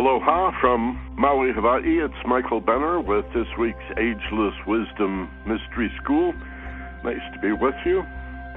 Aloha 0.00 0.50
from 0.62 0.98
Maui, 1.18 1.52
Hawaii. 1.52 2.02
It's 2.02 2.26
Michael 2.26 2.62
Benner 2.62 3.02
with 3.02 3.26
this 3.34 3.46
week's 3.58 3.84
Ageless 3.98 4.54
Wisdom 4.66 5.28
Mystery 5.44 5.92
School. 6.02 6.32
Nice 7.04 7.20
to 7.34 7.38
be 7.42 7.52
with 7.52 7.74
you. 7.84 8.00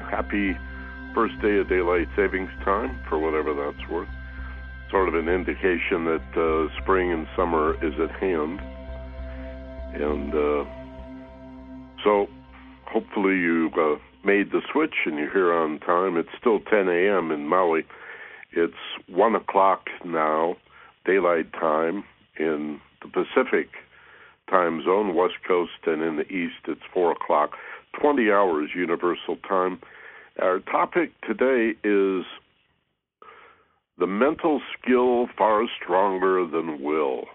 Happy 0.10 0.56
first 1.14 1.34
day 1.42 1.58
of 1.58 1.68
daylight 1.68 2.08
savings 2.16 2.50
time, 2.64 2.98
for 3.10 3.20
whatever 3.20 3.54
that's 3.54 3.92
worth. 3.92 4.08
Sort 4.90 5.10
of 5.10 5.16
an 5.16 5.28
indication 5.28 6.06
that 6.06 6.24
uh, 6.32 6.82
spring 6.82 7.12
and 7.12 7.28
summer 7.36 7.76
is 7.86 7.94
at 8.00 8.12
hand. 8.22 8.62
And 10.00 10.32
uh, 10.34 10.64
so 12.06 12.28
hopefully 12.88 13.36
you 13.36 13.70
uh, 13.76 14.00
made 14.26 14.54
the 14.54 14.62
switch 14.72 14.96
and 15.06 15.18
you're 15.18 15.34
here 15.34 15.54
on 15.54 15.80
time. 15.80 16.16
It's 16.16 16.30
still 16.40 16.62
10 16.62 16.88
a.m. 16.88 17.32
in 17.32 17.50
Maui. 17.50 17.84
It's 18.54 18.74
1 19.10 19.36
o'clock 19.36 19.88
now 20.06 20.56
daylight 21.06 21.52
time 21.54 22.04
in 22.40 22.80
the 23.02 23.08
Pacific 23.08 23.70
time 24.50 24.84
zone, 24.84 25.16
West 25.16 25.36
Coast, 25.48 25.72
and 25.86 26.02
in 26.02 26.18
the 26.18 26.28
East 26.28 26.56
it's 26.68 26.82
4 26.94 27.14
o'clock, 27.14 27.52
20 28.00 28.32
hours 28.32 28.70
Universal 28.76 29.38
Time. 29.48 29.80
Our 30.42 30.60
topic 30.60 31.12
today 31.22 31.74
is 31.84 32.26
the 33.98 34.08
mental 34.08 34.62
skill 34.78 35.28
far 35.38 35.64
stronger 35.82 36.46
than 36.46 36.82
will. 36.82 37.26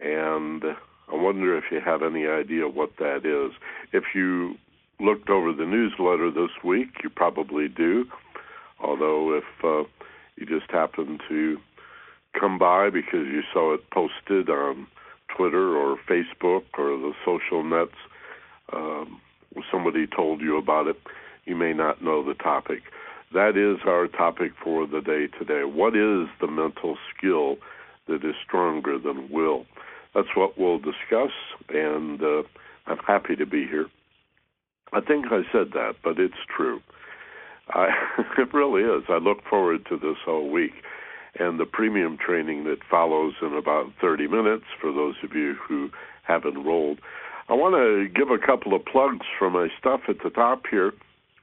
And 0.00 0.62
I 0.64 1.14
wonder 1.14 1.56
if 1.56 1.64
you 1.70 1.80
have 1.84 2.02
any 2.02 2.26
idea 2.26 2.68
what 2.68 2.96
that 2.98 3.26
is. 3.26 3.56
If 3.92 4.04
you 4.14 4.54
looked 5.00 5.28
over 5.28 5.52
the 5.52 5.66
newsletter 5.66 6.30
this 6.30 6.50
week, 6.64 6.88
you 7.02 7.10
probably 7.10 7.68
do. 7.68 8.06
Although, 8.80 9.36
if 9.36 9.64
uh, 9.64 9.88
you 10.36 10.46
just 10.46 10.70
happen 10.70 11.18
to 11.28 11.58
come 12.38 12.58
by 12.58 12.90
because 12.90 13.26
you 13.26 13.42
saw 13.52 13.74
it 13.74 13.88
posted 13.90 14.48
on 14.48 14.86
Twitter 15.36 15.76
or 15.76 15.96
Facebook 16.08 16.64
or 16.78 16.96
the 16.96 17.12
social 17.24 17.62
nets, 17.62 17.96
um, 18.72 19.20
somebody 19.70 20.06
told 20.06 20.40
you 20.40 20.56
about 20.56 20.86
it, 20.86 20.96
you 21.44 21.56
may 21.56 21.72
not 21.72 22.02
know 22.02 22.24
the 22.24 22.34
topic. 22.34 22.82
That 23.32 23.56
is 23.56 23.86
our 23.86 24.08
topic 24.08 24.52
for 24.62 24.86
the 24.86 25.00
day 25.00 25.26
today. 25.38 25.64
What 25.64 25.96
is 25.96 26.28
the 26.40 26.48
mental 26.48 26.96
skill 27.16 27.56
that 28.06 28.24
is 28.24 28.34
stronger 28.46 28.98
than 28.98 29.30
will? 29.30 29.66
That's 30.14 30.28
what 30.34 30.58
we'll 30.58 30.78
discuss, 30.78 31.32
and 31.70 32.22
uh, 32.22 32.42
I'm 32.86 32.98
happy 32.98 33.34
to 33.36 33.46
be 33.46 33.66
here. 33.66 33.86
I 34.92 35.00
think 35.00 35.26
I 35.30 35.40
said 35.50 35.72
that, 35.72 35.94
but 36.04 36.18
it's 36.18 36.34
true. 36.54 36.82
I, 37.70 37.88
it 38.38 38.52
really 38.52 38.82
is. 38.82 39.04
I 39.08 39.16
look 39.16 39.38
forward 39.48 39.86
to 39.88 39.96
this 39.96 40.18
all 40.26 40.50
week 40.50 40.72
and 41.38 41.58
the 41.58 41.64
premium 41.64 42.18
training 42.18 42.64
that 42.64 42.78
follows 42.90 43.34
in 43.40 43.54
about 43.54 43.92
30 44.00 44.28
minutes 44.28 44.64
for 44.80 44.92
those 44.92 45.14
of 45.22 45.34
you 45.34 45.54
who 45.54 45.90
have 46.22 46.44
enrolled. 46.44 46.98
I 47.48 47.54
want 47.54 47.74
to 47.74 48.08
give 48.08 48.30
a 48.30 48.38
couple 48.38 48.74
of 48.74 48.84
plugs 48.84 49.26
for 49.38 49.50
my 49.50 49.68
stuff 49.78 50.02
at 50.08 50.22
the 50.22 50.30
top 50.30 50.64
here. 50.70 50.92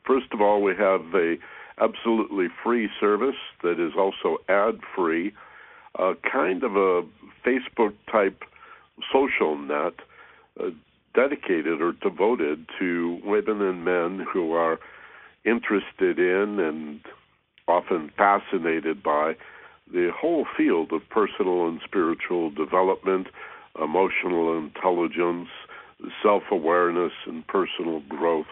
First 0.06 0.28
of 0.32 0.42
all, 0.42 0.62
we 0.62 0.74
have 0.76 1.02
a 1.14 1.36
absolutely 1.82 2.48
free 2.64 2.90
service 3.00 3.36
that 3.64 3.80
is 3.80 3.94
also 3.98 4.38
ad 4.50 4.80
free, 4.96 5.34
a 5.98 6.14
kind 6.30 6.64
of 6.64 6.76
a 6.76 7.04
Facebook 7.46 7.94
type 8.12 8.44
social 9.12 9.58
net 9.58 9.94
uh, 10.60 10.70
dedicated 11.16 11.82
or 11.82 11.94
devoted 11.94 12.66
to 12.78 13.20
women 13.24 13.62
and 13.62 13.86
men 13.86 14.26
who 14.32 14.54
are 14.54 14.80
interested 15.46 16.20
in 16.20 16.60
and 16.60 17.02
often 17.68 18.12
fascinated 18.18 19.02
by 19.02 19.36
the 19.92 20.12
whole 20.16 20.46
field 20.56 20.92
of 20.92 21.02
personal 21.10 21.68
and 21.68 21.82
spiritual 21.84 22.52
development, 22.52 23.28
emotional 23.82 24.56
intelligence, 24.58 25.50
self 26.22 26.44
awareness, 26.52 27.14
and 27.26 27.48
personal 27.48 28.02
growth. 28.08 28.46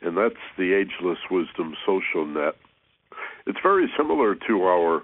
And 0.00 0.16
that's 0.16 0.36
the 0.56 0.74
Ageless 0.74 1.18
Wisdom 1.30 1.74
Social 1.84 2.24
Net. 2.24 2.54
It's 3.46 3.58
very 3.62 3.90
similar 3.96 4.36
to 4.46 4.62
our 4.62 5.02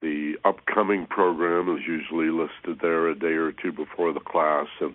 The 0.00 0.34
upcoming 0.44 1.06
program 1.06 1.74
is 1.76 1.82
usually 1.86 2.28
listed 2.28 2.80
there 2.80 3.08
a 3.08 3.18
day 3.18 3.34
or 3.34 3.52
two 3.52 3.72
before 3.72 4.12
the 4.12 4.20
class, 4.20 4.66
and 4.80 4.94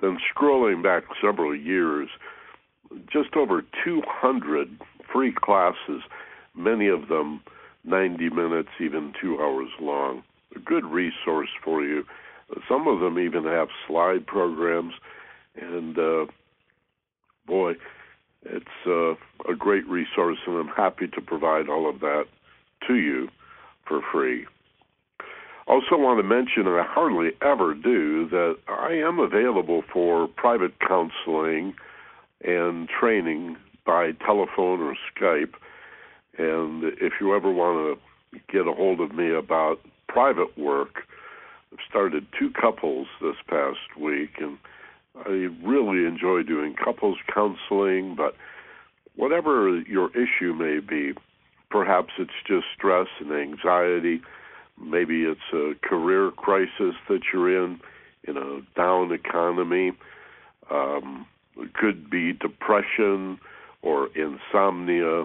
then 0.00 0.18
scrolling 0.34 0.82
back 0.82 1.04
several 1.22 1.56
years, 1.56 2.08
just 3.10 3.34
over 3.36 3.62
200 3.84 4.68
free 5.12 5.32
classes, 5.32 6.02
many 6.54 6.88
of 6.88 7.08
them 7.08 7.40
90 7.84 8.30
minutes, 8.30 8.68
even 8.80 9.12
two 9.20 9.40
hours 9.40 9.68
long. 9.80 10.22
A 10.54 10.58
good 10.58 10.84
resource 10.84 11.48
for 11.64 11.82
you. 11.82 12.04
Some 12.68 12.86
of 12.86 13.00
them 13.00 13.18
even 13.18 13.44
have 13.44 13.68
slide 13.86 14.26
programs, 14.26 14.92
and 15.56 15.98
uh, 15.98 16.26
boy, 17.46 17.72
it's 18.44 18.66
uh, 18.86 19.12
a 19.50 19.56
great 19.56 19.86
resource, 19.86 20.38
and 20.46 20.56
I'm 20.56 20.68
happy 20.68 21.06
to 21.08 21.20
provide 21.20 21.68
all 21.68 21.88
of 21.88 22.00
that 22.00 22.24
to 22.88 22.94
you 22.94 23.28
for 23.86 24.00
free. 24.12 24.46
Also, 25.68 25.96
want 25.96 26.18
to 26.18 26.24
mention, 26.24 26.66
and 26.66 26.80
I 26.80 26.84
hardly 26.84 27.30
ever 27.40 27.74
do, 27.74 28.28
that 28.30 28.56
I 28.68 28.94
am 28.94 29.20
available 29.20 29.82
for 29.92 30.26
private 30.26 30.72
counseling 30.80 31.74
and 32.44 32.88
training 32.88 33.56
by 33.86 34.12
telephone 34.26 34.80
or 34.80 34.96
Skype. 35.14 35.54
And 36.36 36.84
if 37.00 37.14
you 37.20 37.36
ever 37.36 37.50
want 37.50 37.98
to 38.32 38.40
get 38.52 38.66
a 38.66 38.72
hold 38.72 39.00
of 39.00 39.14
me 39.14 39.32
about 39.32 39.80
private 40.08 40.58
work, 40.58 41.04
I've 41.72 41.78
started 41.88 42.26
two 42.38 42.50
couples 42.50 43.06
this 43.20 43.36
past 43.48 43.96
week, 43.98 44.30
and 44.40 44.58
I 45.14 45.48
really 45.62 46.06
enjoy 46.06 46.42
doing 46.42 46.74
couples 46.74 47.18
counseling, 47.32 48.14
but 48.16 48.34
whatever 49.16 49.80
your 49.80 50.10
issue 50.10 50.54
may 50.54 50.80
be, 50.80 51.12
perhaps 51.70 52.12
it's 52.18 52.30
just 52.46 52.64
stress 52.74 53.08
and 53.20 53.32
anxiety, 53.32 54.22
maybe 54.80 55.22
it's 55.24 55.40
a 55.52 55.74
career 55.86 56.30
crisis 56.30 56.94
that 57.08 57.20
you're 57.32 57.64
in, 57.64 57.80
in 58.24 58.36
a 58.36 58.60
down 58.76 59.12
economy, 59.12 59.92
um, 60.70 61.26
it 61.56 61.74
could 61.74 62.08
be 62.08 62.32
depression 62.32 63.38
or 63.82 64.08
insomnia 64.16 65.24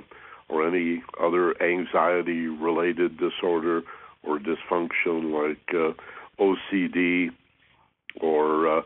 or 0.49 0.67
any 0.67 1.03
other 1.21 1.61
anxiety 1.61 2.47
related 2.47 3.17
disorder 3.17 3.83
or 4.23 4.39
dysfunction 4.39 5.31
like 5.31 5.73
uh, 5.73 5.93
OCD 6.41 7.29
or 8.19 8.79
uh, 8.79 8.81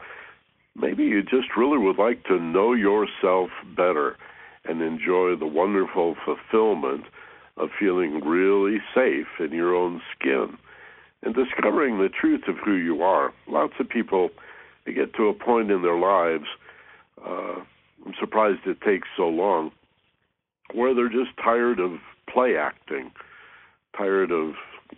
maybe 0.75 1.03
you 1.03 1.21
just 1.21 1.55
really 1.57 1.77
would 1.77 1.97
like 1.97 2.23
to 2.25 2.39
know 2.39 2.73
yourself 2.73 3.49
better 3.75 4.17
and 4.65 4.81
enjoy 4.81 5.35
the 5.35 5.47
wonderful 5.47 6.15
fulfillment 6.23 7.05
of 7.57 7.69
feeling 7.79 8.21
really 8.25 8.77
safe 8.95 9.27
in 9.39 9.51
your 9.51 9.75
own 9.75 10.01
skin 10.15 10.57
and 11.23 11.35
discovering 11.35 11.97
the 11.97 12.09
truth 12.09 12.43
of 12.47 12.55
who 12.63 12.73
you 12.73 13.01
are. 13.01 13.33
Lots 13.47 13.73
of 13.79 13.89
people 13.89 14.29
they 14.85 14.93
get 14.93 15.13
to 15.15 15.27
a 15.27 15.33
point 15.33 15.71
in 15.71 15.81
their 15.81 15.97
lives. 15.97 16.45
Uh, 17.23 17.61
I'm 18.05 18.13
surprised 18.19 18.61
it 18.65 18.81
takes 18.81 19.07
so 19.15 19.27
long, 19.27 19.71
where 20.73 20.95
they're 20.95 21.09
just 21.09 21.37
tired 21.43 21.79
of 21.79 21.91
play 22.31 22.55
acting, 22.57 23.11
tired 23.95 24.31
of 24.31 24.53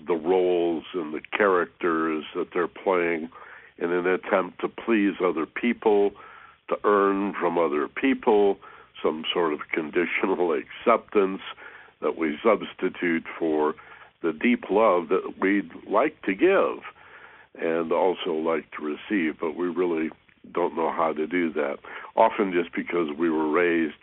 the 0.08 0.14
roles 0.14 0.86
and 0.94 1.14
the 1.14 1.22
characters 1.36 2.24
that 2.36 2.48
they're 2.54 2.68
playing 2.68 3.30
in 3.78 3.92
an 3.92 4.08
attempt 4.08 4.62
to 4.62 4.68
please 4.68 5.16
other 5.24 5.46
people, 5.46 6.12
to 6.70 6.78
earn 6.84 7.34
from 7.40 7.58
other 7.58 7.88
people 7.88 8.58
some 9.02 9.24
sort 9.34 9.54
of 9.54 9.60
conditional 9.72 10.54
acceptance 10.54 11.42
that 12.02 12.18
we 12.18 12.38
substitute 12.44 13.24
for 13.38 13.76
the 14.22 14.32
deep 14.32 14.66
love 14.70 15.10
that 15.10 15.34
we'd 15.40 15.72
like 15.90 16.22
to 16.22 16.34
give 16.34 16.84
and 17.62 17.92
also 17.92 18.32
like 18.32 18.66
to 18.72 18.84
receive, 18.84 19.40
but 19.40 19.56
we 19.56 19.68
really 19.68 20.10
don't 20.54 20.76
know 20.76 20.92
how 20.92 21.14
to 21.14 21.28
do 21.28 21.52
that. 21.54 21.78
Often 22.16 22.54
just 22.54 22.74
because 22.74 23.10
we 23.18 23.30
were 23.30 23.50
raised 23.50 23.94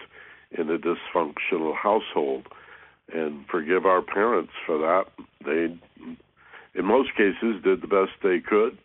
in 0.52 0.70
a 0.70 0.78
dysfunctional 0.78 1.74
household. 1.74 2.46
And 3.12 3.44
forgive 3.50 3.86
our 3.86 4.02
parents 4.02 4.52
for 4.64 4.78
that. 4.78 5.06
They, 5.44 5.76
in 6.78 6.84
most 6.84 7.10
cases, 7.16 7.62
did 7.64 7.82
the 7.82 7.88
best 7.88 8.12
they 8.22 8.38
could, 8.38 8.78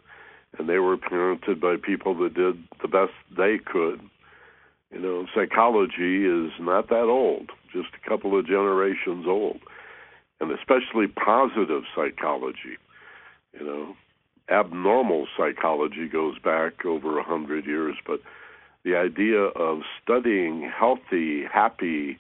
and 0.57 0.69
they 0.69 0.79
were 0.79 0.97
parented 0.97 1.59
by 1.59 1.75
people 1.77 2.15
that 2.19 2.33
did 2.33 2.63
the 2.81 2.87
best 2.87 3.13
they 3.35 3.57
could. 3.57 4.01
You 4.91 4.99
know, 4.99 5.25
psychology 5.33 6.25
is 6.25 6.51
not 6.59 6.89
that 6.89 7.03
old, 7.03 7.49
just 7.73 7.89
a 8.01 8.09
couple 8.09 8.37
of 8.37 8.47
generations 8.47 9.25
old, 9.27 9.59
and 10.39 10.51
especially 10.51 11.07
positive 11.07 11.83
psychology. 11.95 12.77
You 13.53 13.65
know, 13.65 13.95
abnormal 14.49 15.27
psychology 15.37 16.07
goes 16.07 16.37
back 16.39 16.85
over 16.85 17.17
a 17.17 17.23
hundred 17.23 17.65
years, 17.65 17.95
but 18.05 18.21
the 18.83 18.95
idea 18.95 19.39
of 19.39 19.81
studying 20.01 20.69
healthy, 20.77 21.43
happy, 21.51 22.17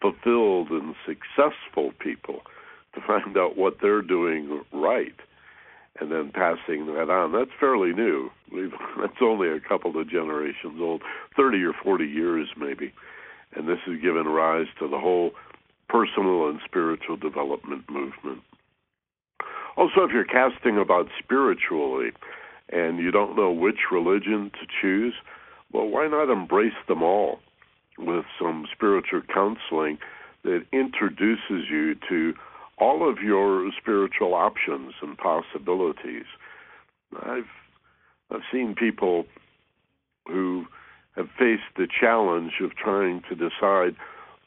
fulfilled, 0.00 0.70
and 0.70 0.94
successful 1.04 1.92
people 1.98 2.40
to 2.94 3.00
find 3.06 3.36
out 3.36 3.56
what 3.56 3.76
they're 3.82 4.02
doing 4.02 4.62
right 4.72 5.14
and 6.00 6.10
then 6.10 6.30
passing 6.32 6.86
that 6.86 7.10
on. 7.10 7.32
That's 7.32 7.50
fairly 7.58 7.92
new. 7.92 8.30
That's 9.00 9.20
only 9.22 9.48
a 9.48 9.60
couple 9.60 9.98
of 9.98 10.08
generations 10.08 10.80
old, 10.80 11.02
30 11.36 11.62
or 11.64 11.72
40 11.72 12.04
years 12.04 12.48
maybe. 12.56 12.92
And 13.54 13.68
this 13.68 13.78
has 13.86 14.00
given 14.00 14.26
rise 14.26 14.66
to 14.78 14.88
the 14.88 14.98
whole 14.98 15.32
personal 15.88 16.48
and 16.48 16.60
spiritual 16.64 17.16
development 17.16 17.88
movement. 17.88 18.42
Also, 19.76 20.02
if 20.02 20.10
you're 20.12 20.24
casting 20.24 20.78
about 20.78 21.06
spiritually 21.22 22.10
and 22.70 22.98
you 22.98 23.10
don't 23.10 23.36
know 23.36 23.52
which 23.52 23.90
religion 23.92 24.50
to 24.60 24.66
choose, 24.80 25.14
well, 25.72 25.86
why 25.86 26.06
not 26.08 26.30
embrace 26.30 26.72
them 26.88 27.02
all 27.02 27.38
with 27.98 28.24
some 28.40 28.66
spiritual 28.72 29.22
counseling 29.32 29.98
that 30.44 30.64
introduces 30.72 31.68
you 31.70 31.94
to 32.08 32.34
all 32.78 33.08
of 33.08 33.18
your 33.18 33.70
spiritual 33.80 34.34
options 34.34 34.94
and 35.02 35.16
possibilities? 35.16 36.26
I've 37.22 37.44
I've 38.30 38.42
seen 38.52 38.74
people 38.74 39.26
who 40.26 40.66
have 41.16 41.28
faced 41.38 41.62
the 41.76 41.86
challenge 41.88 42.52
of 42.62 42.74
trying 42.74 43.22
to 43.28 43.34
decide. 43.34 43.96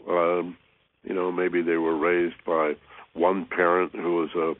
Um, 0.07 0.57
you 1.03 1.13
know, 1.13 1.31
maybe 1.31 1.61
they 1.61 1.77
were 1.77 1.97
raised 1.97 2.43
by 2.45 2.73
one 3.13 3.45
parent 3.45 3.93
who 3.93 4.15
was 4.15 4.29
a 4.35 4.53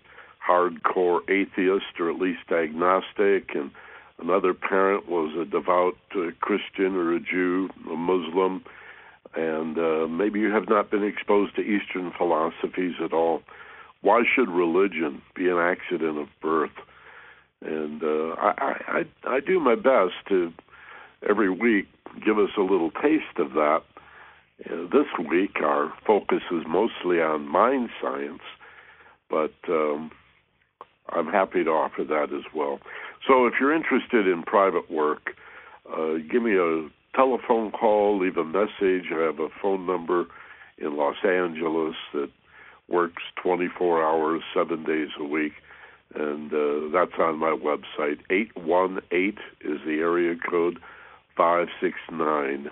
hardcore 0.49 1.21
atheist 1.29 1.99
or 1.99 2.09
at 2.09 2.19
least 2.19 2.51
agnostic, 2.51 3.53
and 3.53 3.71
another 4.19 4.53
parent 4.53 5.07
was 5.07 5.35
a 5.35 5.45
devout 5.45 5.97
uh, 6.15 6.31
Christian 6.41 6.95
or 6.95 7.13
a 7.13 7.19
Jew, 7.19 7.69
a 7.91 7.95
Muslim, 7.95 8.63
and 9.35 9.77
uh, 9.77 10.07
maybe 10.07 10.39
you 10.39 10.51
have 10.51 10.67
not 10.67 10.89
been 10.89 11.03
exposed 11.03 11.55
to 11.55 11.61
Eastern 11.61 12.11
philosophies 12.17 12.95
at 13.03 13.13
all. 13.13 13.41
Why 14.01 14.23
should 14.35 14.49
religion 14.49 15.21
be 15.35 15.49
an 15.49 15.57
accident 15.57 16.17
of 16.17 16.27
birth? 16.41 16.71
And 17.61 18.01
uh, 18.01 18.35
I, 18.39 18.53
I, 18.87 19.03
I 19.27 19.39
do 19.41 19.59
my 19.59 19.75
best 19.75 20.13
to 20.29 20.53
every 21.27 21.49
week 21.49 21.87
give 22.25 22.37
us 22.37 22.49
a 22.57 22.61
little 22.61 22.91
taste 22.91 23.37
of 23.37 23.53
that. 23.53 23.81
Uh, 24.65 24.83
this 24.91 25.07
week, 25.29 25.57
our 25.63 25.93
focus 26.05 26.41
is 26.51 26.63
mostly 26.67 27.21
on 27.21 27.47
mind 27.47 27.89
science, 28.01 28.41
but 29.29 29.53
um, 29.69 30.11
I'm 31.09 31.27
happy 31.27 31.63
to 31.63 31.69
offer 31.69 32.03
that 32.03 32.33
as 32.33 32.43
well. 32.53 32.79
So 33.27 33.45
if 33.45 33.53
you're 33.59 33.73
interested 33.73 34.27
in 34.27 34.43
private 34.43 34.91
work, 34.91 35.31
uh, 35.91 36.15
give 36.29 36.43
me 36.43 36.55
a 36.55 36.89
telephone 37.15 37.71
call, 37.71 38.19
leave 38.19 38.35
a 38.37 38.43
message. 38.43 39.11
I 39.13 39.21
have 39.25 39.39
a 39.39 39.49
phone 39.61 39.85
number 39.85 40.25
in 40.77 40.97
Los 40.97 41.15
Angeles 41.23 41.95
that 42.13 42.29
works 42.87 43.23
24 43.43 44.03
hours, 44.03 44.41
seven 44.53 44.83
days 44.83 45.09
a 45.19 45.23
week, 45.23 45.53
and 46.15 46.51
uh, 46.51 46.89
that's 46.91 47.19
on 47.19 47.37
my 47.37 47.55
website. 47.55 48.19
818 48.29 49.37
is 49.61 49.79
the 49.85 49.99
area 49.99 50.35
code, 50.49 50.79
569 51.37 52.71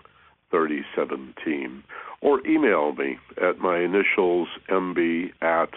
3017. 0.50 1.84
Or 2.22 2.46
email 2.48 2.94
me 2.94 3.20
at 3.42 3.60
my 3.60 3.80
initials, 3.80 4.48
mb 4.70 5.32
at 5.42 5.70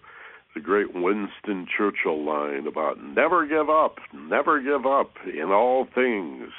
The 0.56 0.62
great 0.62 0.96
Winston 0.96 1.68
Churchill 1.78 2.24
line 2.24 2.66
about 2.66 3.04
never 3.04 3.46
give 3.46 3.70
up, 3.70 3.98
never 4.14 4.62
give 4.62 4.86
up 4.86 5.12
in 5.26 5.52
all 5.52 5.86
things, 5.94 6.52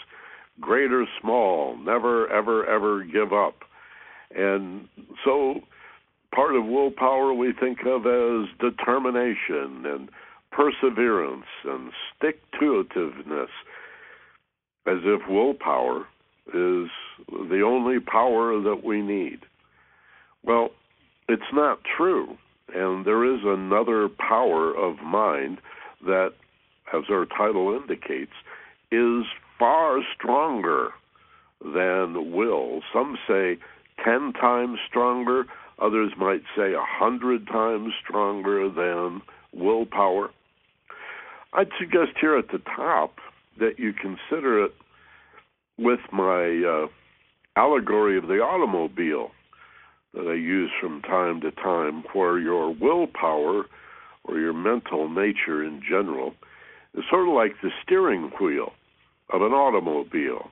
great 0.61 0.92
or 0.92 1.07
small, 1.19 1.78
never, 1.78 2.31
ever, 2.31 2.66
ever 2.66 3.04
give 3.04 3.33
up. 3.33 3.54
And 4.37 4.87
so 5.25 5.62
part 6.35 6.57
of 6.57 6.66
willpower 6.66 7.33
we 7.33 7.54
think 7.59 7.78
of 7.87 8.04
as 8.04 8.50
determination 8.61 9.87
and 9.87 10.11
perseverance 10.52 11.47
and 11.64 11.90
stick 12.16 12.40
to 12.61 12.85
itiveness, 12.85 13.49
as 14.87 14.99
if 15.04 15.28
willpower 15.28 16.06
is 16.49 16.88
the 17.28 17.62
only 17.64 18.00
power 18.00 18.61
that 18.61 18.82
we 18.85 19.00
need. 19.00 19.40
Well, 20.44 20.71
it's 21.28 21.42
not 21.52 21.78
true. 21.97 22.37
And 22.75 23.04
there 23.04 23.25
is 23.25 23.40
another 23.44 24.09
power 24.09 24.75
of 24.75 24.99
mind 25.02 25.59
that, 26.04 26.32
as 26.94 27.04
our 27.11 27.26
title 27.26 27.78
indicates, 27.80 28.32
is 28.90 29.25
far 29.59 30.00
stronger 30.14 30.90
than 31.62 32.32
will. 32.32 32.80
Some 32.92 33.16
say 33.28 33.59
10 34.04 34.32
times 34.32 34.78
stronger, 34.88 35.44
Others 35.82 36.12
might 36.16 36.42
say 36.56 36.75
a 36.75 36.85
hundred 36.85 37.47
times 37.49 37.92
stronger 38.04 38.68
than 38.68 39.21
willpower. 39.52 40.30
I'd 41.52 41.71
suggest 41.78 42.12
here 42.21 42.37
at 42.37 42.49
the 42.49 42.61
top 42.76 43.16
that 43.59 43.78
you 43.78 43.92
consider 43.92 44.64
it 44.64 44.73
with 45.78 46.00
my 46.12 46.62
uh, 46.64 46.87
allegory 47.56 48.16
of 48.16 48.26
the 48.28 48.40
automobile 48.40 49.30
that 50.14 50.26
I 50.26 50.35
use 50.35 50.71
from 50.80 51.02
time 51.02 51.40
to 51.42 51.50
time, 51.50 52.04
where 52.12 52.38
your 52.38 52.75
willpower 52.75 53.64
or 54.25 54.38
your 54.38 54.52
mental 54.52 55.09
nature 55.09 55.64
in 55.64 55.82
general 55.87 56.35
is 56.94 57.04
sort 57.11 57.28
of 57.28 57.35
like 57.35 57.52
the 57.62 57.71
steering 57.82 58.30
wheel 58.40 58.73
of 59.30 59.42
an 59.42 59.52
automobile. 59.52 60.50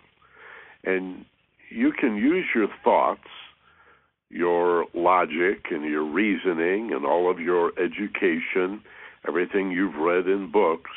And 0.84 1.24
you 1.70 1.92
can 1.92 2.16
use 2.16 2.46
your 2.54 2.68
thoughts 2.82 3.28
your 4.30 4.86
logic 4.94 5.66
and 5.70 5.84
your 5.84 6.04
reasoning 6.04 6.92
and 6.92 7.04
all 7.04 7.30
of 7.30 7.40
your 7.40 7.72
education, 7.78 8.80
everything 9.26 9.70
you've 9.70 9.96
read 9.96 10.26
in 10.26 10.50
books, 10.50 10.90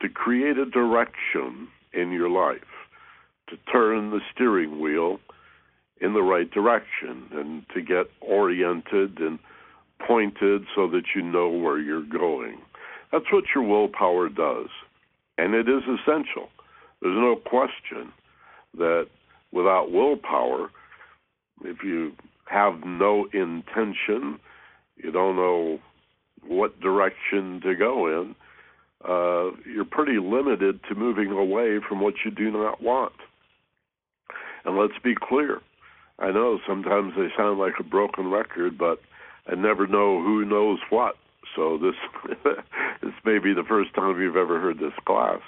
to 0.00 0.08
create 0.08 0.58
a 0.58 0.66
direction 0.66 1.68
in 1.92 2.12
your 2.12 2.28
life, 2.28 2.60
to 3.48 3.56
turn 3.72 4.10
the 4.10 4.20
steering 4.34 4.80
wheel 4.80 5.18
in 6.00 6.12
the 6.12 6.22
right 6.22 6.50
direction 6.50 7.26
and 7.32 7.64
to 7.74 7.80
get 7.80 8.06
oriented 8.20 9.18
and 9.18 9.38
pointed 10.06 10.66
so 10.74 10.86
that 10.88 11.04
you 11.14 11.22
know 11.22 11.48
where 11.48 11.78
you're 11.78 12.02
going. 12.02 12.58
That's 13.12 13.32
what 13.32 13.44
your 13.54 13.64
willpower 13.64 14.28
does. 14.28 14.68
And 15.38 15.54
it 15.54 15.68
is 15.68 15.82
essential. 15.84 16.48
There's 17.00 17.16
no 17.16 17.36
question 17.36 18.12
that 18.76 19.06
without 19.52 19.90
willpower, 19.90 20.70
If 21.64 21.82
you 21.82 22.12
have 22.46 22.84
no 22.84 23.26
intention, 23.32 24.38
you 24.96 25.10
don't 25.10 25.36
know 25.36 25.78
what 26.48 26.80
direction 26.80 27.60
to 27.62 27.74
go 27.74 28.06
in, 28.06 28.34
uh, 29.04 29.56
you're 29.66 29.84
pretty 29.84 30.18
limited 30.18 30.80
to 30.88 30.94
moving 30.94 31.30
away 31.30 31.78
from 31.86 32.00
what 32.00 32.14
you 32.24 32.30
do 32.30 32.50
not 32.50 32.82
want. 32.82 33.12
And 34.64 34.76
let's 34.76 34.98
be 35.02 35.14
clear. 35.14 35.60
I 36.18 36.32
know 36.32 36.58
sometimes 36.66 37.12
they 37.16 37.28
sound 37.36 37.58
like 37.58 37.74
a 37.78 37.84
broken 37.84 38.30
record, 38.30 38.78
but 38.78 38.98
I 39.46 39.54
never 39.54 39.86
know 39.86 40.22
who 40.22 40.44
knows 40.44 40.78
what. 40.90 41.16
So 41.54 41.78
this 41.78 41.94
this 43.02 43.12
may 43.24 43.38
be 43.38 43.54
the 43.54 43.64
first 43.68 43.94
time 43.94 44.20
you've 44.20 44.36
ever 44.36 44.60
heard 44.60 44.78
this 44.78 44.92
class. 45.06 45.40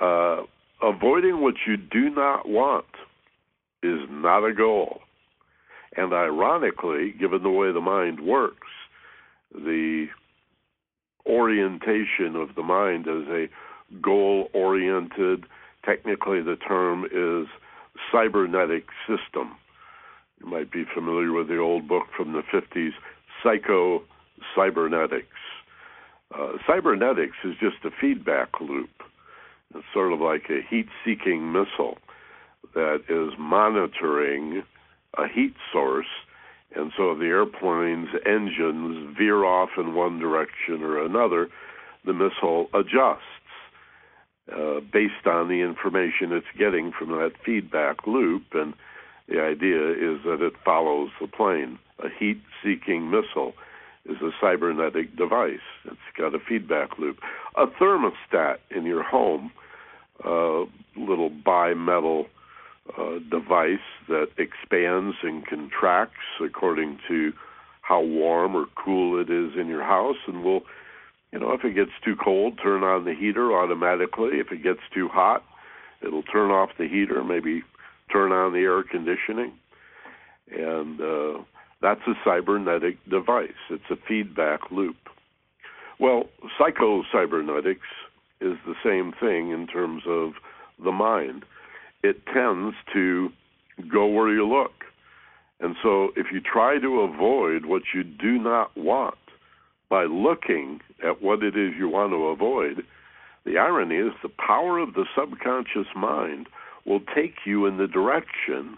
Uh, 0.00 0.42
avoiding 0.82 1.40
what 1.40 1.54
you 1.66 1.76
do 1.76 2.10
not 2.10 2.48
want 2.48 2.86
is 3.82 4.00
not 4.10 4.44
a 4.44 4.52
goal. 4.52 5.00
And 5.96 6.12
ironically, 6.12 7.14
given 7.18 7.42
the 7.42 7.50
way 7.50 7.72
the 7.72 7.80
mind 7.80 8.20
works, 8.20 8.66
the 9.56 10.06
orientation 11.26 12.36
of 12.36 12.54
the 12.54 12.62
mind 12.62 13.08
as 13.08 13.26
a 13.28 13.48
goal 14.00 14.48
oriented, 14.52 15.44
technically 15.84 16.40
the 16.40 16.56
term 16.56 17.04
is 17.06 17.48
cybernetic 18.12 18.86
system. 19.06 19.56
You 20.40 20.46
might 20.50 20.70
be 20.70 20.84
familiar 20.94 21.32
with 21.32 21.48
the 21.48 21.58
old 21.58 21.88
book 21.88 22.04
from 22.16 22.32
the 22.32 22.42
50s, 22.42 22.92
Psycho 23.42 24.02
Cybernetics. 24.54 25.26
Uh, 26.34 26.52
cybernetics 26.66 27.36
is 27.44 27.54
just 27.60 27.84
a 27.84 27.90
feedback 28.00 28.60
loop. 28.60 28.90
It's 29.74 29.84
sort 29.92 30.12
of 30.12 30.20
like 30.20 30.50
a 30.50 30.60
heat 30.68 30.88
seeking 31.04 31.52
missile 31.52 31.98
that 32.74 33.02
is 33.08 33.38
monitoring 33.38 34.62
a 35.16 35.28
heat 35.28 35.54
source. 35.72 36.06
And 36.74 36.92
so 36.96 37.14
the 37.14 37.26
airplane's 37.26 38.08
engines 38.26 39.16
veer 39.16 39.44
off 39.44 39.70
in 39.78 39.94
one 39.94 40.18
direction 40.18 40.82
or 40.82 41.04
another, 41.04 41.48
the 42.04 42.12
missile 42.12 42.68
adjusts 42.74 43.22
uh, 44.52 44.80
based 44.92 45.26
on 45.26 45.48
the 45.48 45.60
information 45.60 46.32
it's 46.32 46.46
getting 46.58 46.92
from 46.92 47.10
that 47.10 47.32
feedback 47.44 48.06
loop. 48.06 48.44
And 48.52 48.74
the 49.28 49.40
idea 49.40 49.90
is 49.90 50.22
that 50.24 50.38
it 50.40 50.54
follows 50.64 51.10
the 51.20 51.26
plane. 51.26 51.78
A 51.98 52.08
heat 52.08 52.40
seeking 52.62 53.10
missile 53.10 53.54
is 54.04 54.20
a 54.22 54.30
cybernetic 54.40 55.16
device. 55.16 55.66
It's 55.84 55.96
got 56.16 56.34
a 56.34 56.38
feedback 56.38 56.98
loop. 56.98 57.18
A 57.56 57.66
thermostat 57.66 58.58
in 58.70 58.84
your 58.84 59.02
home, 59.02 59.50
a 60.24 60.28
uh, 60.28 60.64
little 60.96 61.30
bimetal 61.30 62.26
device 63.30 63.78
that 64.08 64.28
expands 64.38 65.16
and 65.22 65.46
contracts 65.46 66.40
according 66.44 66.98
to 67.08 67.32
how 67.82 68.00
warm 68.00 68.56
or 68.56 68.66
cool 68.74 69.20
it 69.20 69.30
is 69.30 69.52
in 69.58 69.68
your 69.68 69.84
house. 69.84 70.16
And 70.26 70.42
will 70.42 70.62
you 71.32 71.40
know 71.40 71.52
if 71.52 71.64
it 71.64 71.74
gets 71.74 71.90
too 72.04 72.16
cold 72.16 72.58
turn 72.62 72.82
on 72.82 73.04
the 73.04 73.14
heater 73.14 73.52
automatically. 73.52 74.38
If 74.38 74.52
it 74.52 74.62
gets 74.62 74.80
too 74.94 75.08
hot 75.08 75.44
it'll 76.02 76.22
turn 76.22 76.50
off 76.50 76.70
the 76.78 76.88
heater 76.88 77.22
maybe 77.24 77.62
turn 78.12 78.32
on 78.32 78.52
the 78.52 78.60
air 78.60 78.82
conditioning. 78.82 79.52
And 80.50 81.00
uh, 81.00 81.42
that's 81.82 82.06
a 82.06 82.14
cybernetic 82.24 82.98
device. 83.10 83.50
It's 83.70 83.90
a 83.90 83.96
feedback 84.08 84.70
loop. 84.70 84.96
Well 85.98 86.24
psycho 86.58 87.02
cybernetics 87.12 87.88
is 88.40 88.56
the 88.66 88.74
same 88.84 89.12
thing 89.18 89.50
in 89.50 89.66
terms 89.66 90.02
of 90.06 90.32
the 90.82 90.92
mind 90.92 91.44
it 92.02 92.24
tends 92.32 92.76
to 92.92 93.30
go 93.90 94.06
where 94.06 94.32
you 94.32 94.46
look. 94.46 94.72
And 95.60 95.76
so 95.82 96.10
if 96.16 96.26
you 96.32 96.40
try 96.40 96.78
to 96.78 97.00
avoid 97.00 97.66
what 97.66 97.82
you 97.94 98.04
do 98.04 98.38
not 98.38 98.76
want 98.76 99.16
by 99.88 100.04
looking 100.04 100.80
at 101.02 101.22
what 101.22 101.42
it 101.42 101.56
is 101.56 101.72
you 101.78 101.88
want 101.88 102.12
to 102.12 102.26
avoid, 102.26 102.82
the 103.44 103.58
irony 103.58 103.96
is 103.96 104.12
the 104.22 104.28
power 104.28 104.78
of 104.78 104.94
the 104.94 105.06
subconscious 105.16 105.86
mind 105.94 106.48
will 106.84 107.00
take 107.14 107.34
you 107.44 107.66
in 107.66 107.78
the 107.78 107.86
direction 107.86 108.76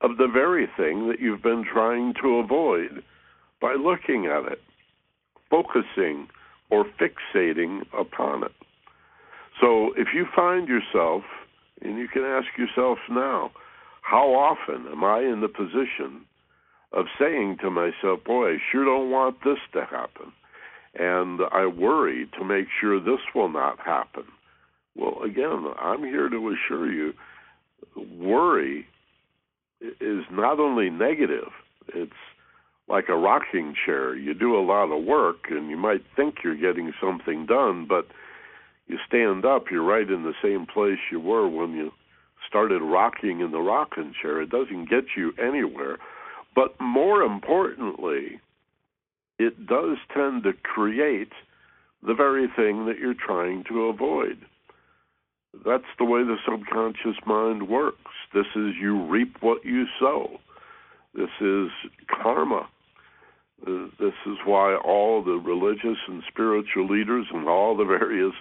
of 0.00 0.16
the 0.16 0.28
very 0.32 0.66
thing 0.76 1.08
that 1.08 1.20
you've 1.20 1.42
been 1.42 1.64
trying 1.64 2.14
to 2.22 2.36
avoid 2.36 3.02
by 3.60 3.74
looking 3.74 4.26
at 4.26 4.50
it, 4.50 4.60
focusing 5.50 6.28
or 6.70 6.84
fixating 6.84 7.82
upon 7.98 8.44
it. 8.44 8.52
So 9.60 9.92
if 9.96 10.08
you 10.14 10.26
find 10.34 10.68
yourself 10.68 11.22
and 11.82 11.98
you 11.98 12.08
can 12.08 12.22
ask 12.22 12.46
yourself 12.56 12.98
now, 13.10 13.50
how 14.02 14.34
often 14.34 14.86
am 14.90 15.04
I 15.04 15.20
in 15.20 15.40
the 15.40 15.48
position 15.48 16.24
of 16.92 17.06
saying 17.18 17.58
to 17.62 17.70
myself, 17.70 18.24
boy, 18.24 18.54
I 18.54 18.58
sure 18.70 18.84
don't 18.84 19.10
want 19.10 19.36
this 19.44 19.58
to 19.72 19.84
happen. 19.84 20.32
And 20.94 21.40
I 21.52 21.66
worry 21.66 22.28
to 22.38 22.44
make 22.44 22.66
sure 22.80 23.00
this 23.00 23.20
will 23.34 23.48
not 23.48 23.78
happen. 23.78 24.24
Well, 24.94 25.22
again, 25.24 25.72
I'm 25.80 26.04
here 26.04 26.28
to 26.28 26.54
assure 26.54 26.92
you 26.92 27.14
worry 28.18 28.86
is 29.80 30.24
not 30.30 30.60
only 30.60 30.90
negative, 30.90 31.48
it's 31.94 32.12
like 32.88 33.08
a 33.08 33.16
rocking 33.16 33.74
chair. 33.86 34.14
You 34.14 34.34
do 34.34 34.56
a 34.56 34.60
lot 34.60 34.92
of 34.92 35.04
work 35.04 35.46
and 35.50 35.70
you 35.70 35.76
might 35.76 36.02
think 36.14 36.36
you're 36.44 36.56
getting 36.56 36.92
something 37.00 37.46
done, 37.46 37.86
but 37.88 38.06
you 38.86 38.98
stand 39.06 39.44
up, 39.44 39.64
you're 39.70 39.84
right 39.84 40.08
in 40.08 40.22
the 40.22 40.34
same 40.42 40.66
place 40.66 40.98
you 41.10 41.20
were 41.20 41.48
when 41.48 41.72
you 41.72 41.92
started 42.48 42.82
rocking 42.82 43.40
in 43.40 43.50
the 43.50 43.60
rocking 43.60 44.12
chair. 44.20 44.42
It 44.42 44.50
doesn't 44.50 44.90
get 44.90 45.04
you 45.16 45.32
anywhere. 45.42 45.98
But 46.54 46.78
more 46.80 47.22
importantly, 47.22 48.40
it 49.38 49.66
does 49.66 49.96
tend 50.14 50.42
to 50.44 50.52
create 50.52 51.32
the 52.06 52.14
very 52.14 52.48
thing 52.56 52.86
that 52.86 52.98
you're 52.98 53.14
trying 53.14 53.64
to 53.68 53.84
avoid. 53.84 54.38
That's 55.64 55.84
the 55.98 56.04
way 56.04 56.22
the 56.24 56.36
subconscious 56.48 57.20
mind 57.26 57.68
works. 57.68 57.98
This 58.34 58.46
is 58.56 58.74
you 58.80 59.04
reap 59.06 59.36
what 59.40 59.64
you 59.64 59.84
sow. 60.00 60.38
This 61.14 61.30
is 61.40 61.68
karma. 62.08 62.68
Uh, 63.66 63.86
this 64.00 64.14
is 64.26 64.38
why 64.44 64.74
all 64.74 65.22
the 65.22 65.32
religious 65.32 65.98
and 66.08 66.22
spiritual 66.28 66.88
leaders 66.88 67.26
and 67.32 67.48
all 67.48 67.76
the 67.76 67.84
various 67.84 68.32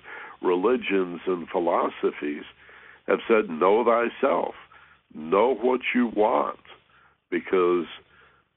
religions 0.42 1.22
and 1.28 1.48
philosophies 1.48 2.44
have 3.08 3.20
said, 3.28 3.50
Know 3.50 3.84
thyself, 3.84 4.56
know 5.14 5.56
what 5.56 5.82
you 5.94 6.08
want, 6.08 6.60
because 7.30 7.86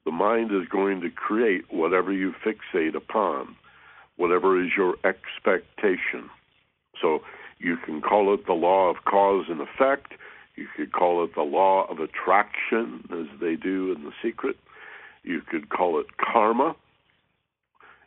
the 0.05 0.11
mind 0.11 0.51
is 0.51 0.67
going 0.69 1.01
to 1.01 1.09
create 1.09 1.65
whatever 1.71 2.11
you 2.11 2.33
fixate 2.45 2.95
upon, 2.95 3.55
whatever 4.17 4.61
is 4.61 4.71
your 4.77 4.95
expectation. 5.03 6.29
So 7.01 7.19
you 7.59 7.77
can 7.77 8.01
call 8.01 8.33
it 8.33 8.45
the 8.45 8.53
law 8.53 8.89
of 8.89 8.97
cause 9.05 9.45
and 9.49 9.61
effect. 9.61 10.13
You 10.55 10.67
could 10.75 10.93
call 10.93 11.23
it 11.23 11.35
the 11.35 11.41
law 11.41 11.85
of 11.89 11.99
attraction, 11.99 13.07
as 13.11 13.39
they 13.39 13.55
do 13.55 13.91
in 13.91 14.03
The 14.03 14.11
Secret. 14.23 14.57
You 15.23 15.41
could 15.41 15.69
call 15.69 15.99
it 15.99 16.05
karma. 16.17 16.75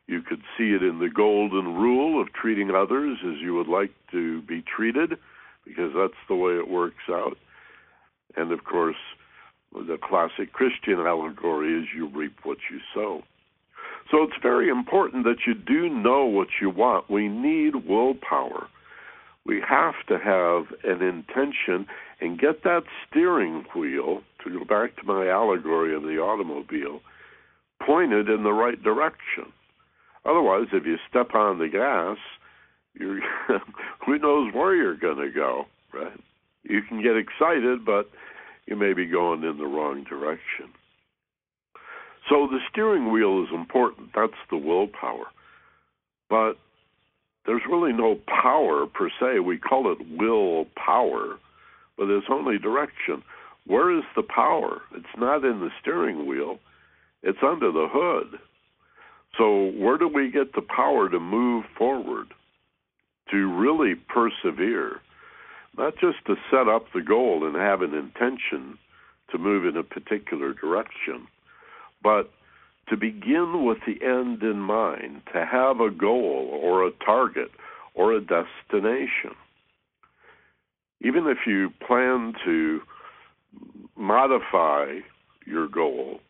You 0.09 0.23
could 0.23 0.41
see 0.57 0.71
it 0.71 0.83
in 0.83 0.99
the 0.99 1.11
golden 1.11 1.75
rule 1.75 2.21
of 2.21 2.33
treating 2.33 2.71
others 2.71 3.19
as 3.23 3.41
you 3.41 3.55
would 3.55 3.69
like 3.69 3.93
to 4.11 4.43
be 4.43 4.63
treated, 4.63 5.19
because 5.67 5.93
that's 5.95 6.19
the 6.29 6.35
way 6.35 6.55
it 6.55 6.69
works 6.69 7.09
out. 7.11 7.37
And 8.35 8.51
of 8.51 8.65
course, 8.65 8.97
the 9.73 9.99
classic 10.03 10.55
Christian 10.55 10.99
allegory 11.01 11.79
is 11.79 11.89
you 11.95 12.09
reap 12.09 12.39
what 12.43 12.57
you 12.71 12.81
sow. 12.95 13.23
So 14.11 14.23
it's 14.23 14.41
very 14.41 14.71
important 14.71 15.25
that 15.25 15.47
you 15.47 15.53
do 15.53 15.91
know 15.91 16.25
what 16.25 16.49
you 16.61 16.71
want. 16.71 17.11
We 17.11 17.29
need 17.29 17.87
willpower. 17.87 18.69
We 19.45 19.63
have 19.69 19.95
to 20.09 20.19
have 20.19 20.75
an 20.85 21.03
intention 21.03 21.87
and 22.21 22.41
get 22.41 22.65
that 22.65 22.85
steering 23.07 23.67
wheel, 23.77 24.23
to 24.43 24.59
go 24.59 24.65
back 24.65 24.97
to 24.97 25.05
my 25.05 25.29
allegory 25.29 25.95
of 25.95 26.03
the 26.03 26.19
automobile, 26.19 27.01
pointed 27.85 28.31
in 28.31 28.43
the 28.43 28.53
right 28.53 28.83
direction. 28.83 29.53
Otherwise, 30.25 30.67
if 30.73 30.85
you 30.85 30.97
step 31.09 31.35
on 31.35 31.59
the 31.59 31.69
gas, 31.69 32.19
you 32.95 33.21
who 34.07 34.19
knows 34.19 34.53
where 34.55 34.75
you're 34.75 34.97
going 34.97 35.19
to 35.19 35.31
go, 35.31 35.67
right? 35.93 36.19
You 36.65 36.83
can 36.83 37.03
get 37.03 37.17
excited, 37.17 37.85
but 37.85 38.11
you 38.67 38.77
may 38.77 38.93
be 38.93 39.07
going 39.07 39.43
in 39.45 39.59
the 39.59 39.67
wrong 39.67 40.05
direction. 40.05 40.73
So 42.29 42.47
the 42.47 42.59
steering 42.71 43.11
wheel 43.11 43.43
is 43.43 43.55
important. 43.55 44.11
That's 44.15 44.33
the 44.51 44.59
willpower. 44.59 45.27
But 46.29 46.55
there's 47.47 47.63
really 47.69 47.93
no 47.93 48.19
power 48.27 48.87
per 48.87 49.09
se. 49.19 49.39
We 49.39 49.57
call 49.59 49.91
it 49.91 49.99
will 50.19 50.67
power, 50.77 51.39
but 51.97 52.07
there's 52.07 52.29
only 52.31 52.59
direction. 52.59 53.23
Where 53.67 53.97
is 53.97 54.05
the 54.15 54.23
power? 54.23 54.83
It's 54.95 55.07
not 55.17 55.45
in 55.45 55.61
the 55.61 55.71
steering 55.81 56.27
wheel, 56.27 56.59
it's 57.23 57.39
under 57.43 57.73
the 57.73 57.89
hood. 57.91 58.39
So, 59.39 59.71
where 59.71 59.97
do 59.97 60.09
we 60.09 60.31
get 60.31 60.55
the 60.55 60.63
power 60.63 61.09
to 61.09 61.21
move 61.21 61.65
forward, 61.77 62.35
to 63.31 63.37
really 63.57 63.95
persevere, 63.95 65.01
not 65.77 65.95
just 65.95 66.19
to 66.27 66.35
set 66.51 66.67
up 66.69 66.87
the 66.93 67.01
goal 67.01 67.47
and 67.47 67.55
have 67.55 67.83
an 67.83 67.95
intention 67.95 68.77
to 69.31 69.39
move 69.39 69.65
in 69.65 69.77
a 69.77 69.85
particular 69.85 70.53
direction. 70.53 71.29
But 72.03 72.31
to 72.89 72.97
begin 72.97 73.65
with 73.65 73.79
the 73.87 74.05
end 74.05 74.43
in 74.43 74.59
mind, 74.59 75.23
to 75.33 75.45
have 75.45 75.81
a 75.81 75.91
goal 75.91 76.59
or 76.61 76.87
a 76.87 76.91
target 77.05 77.51
or 77.95 78.13
a 78.13 78.21
destination. 78.21 79.37
Even 81.01 81.27
if 81.27 81.39
you 81.47 81.71
plan 81.87 82.33
to 82.45 82.81
modify 83.97 84.99
your 85.47 85.69
goal, 85.69 86.21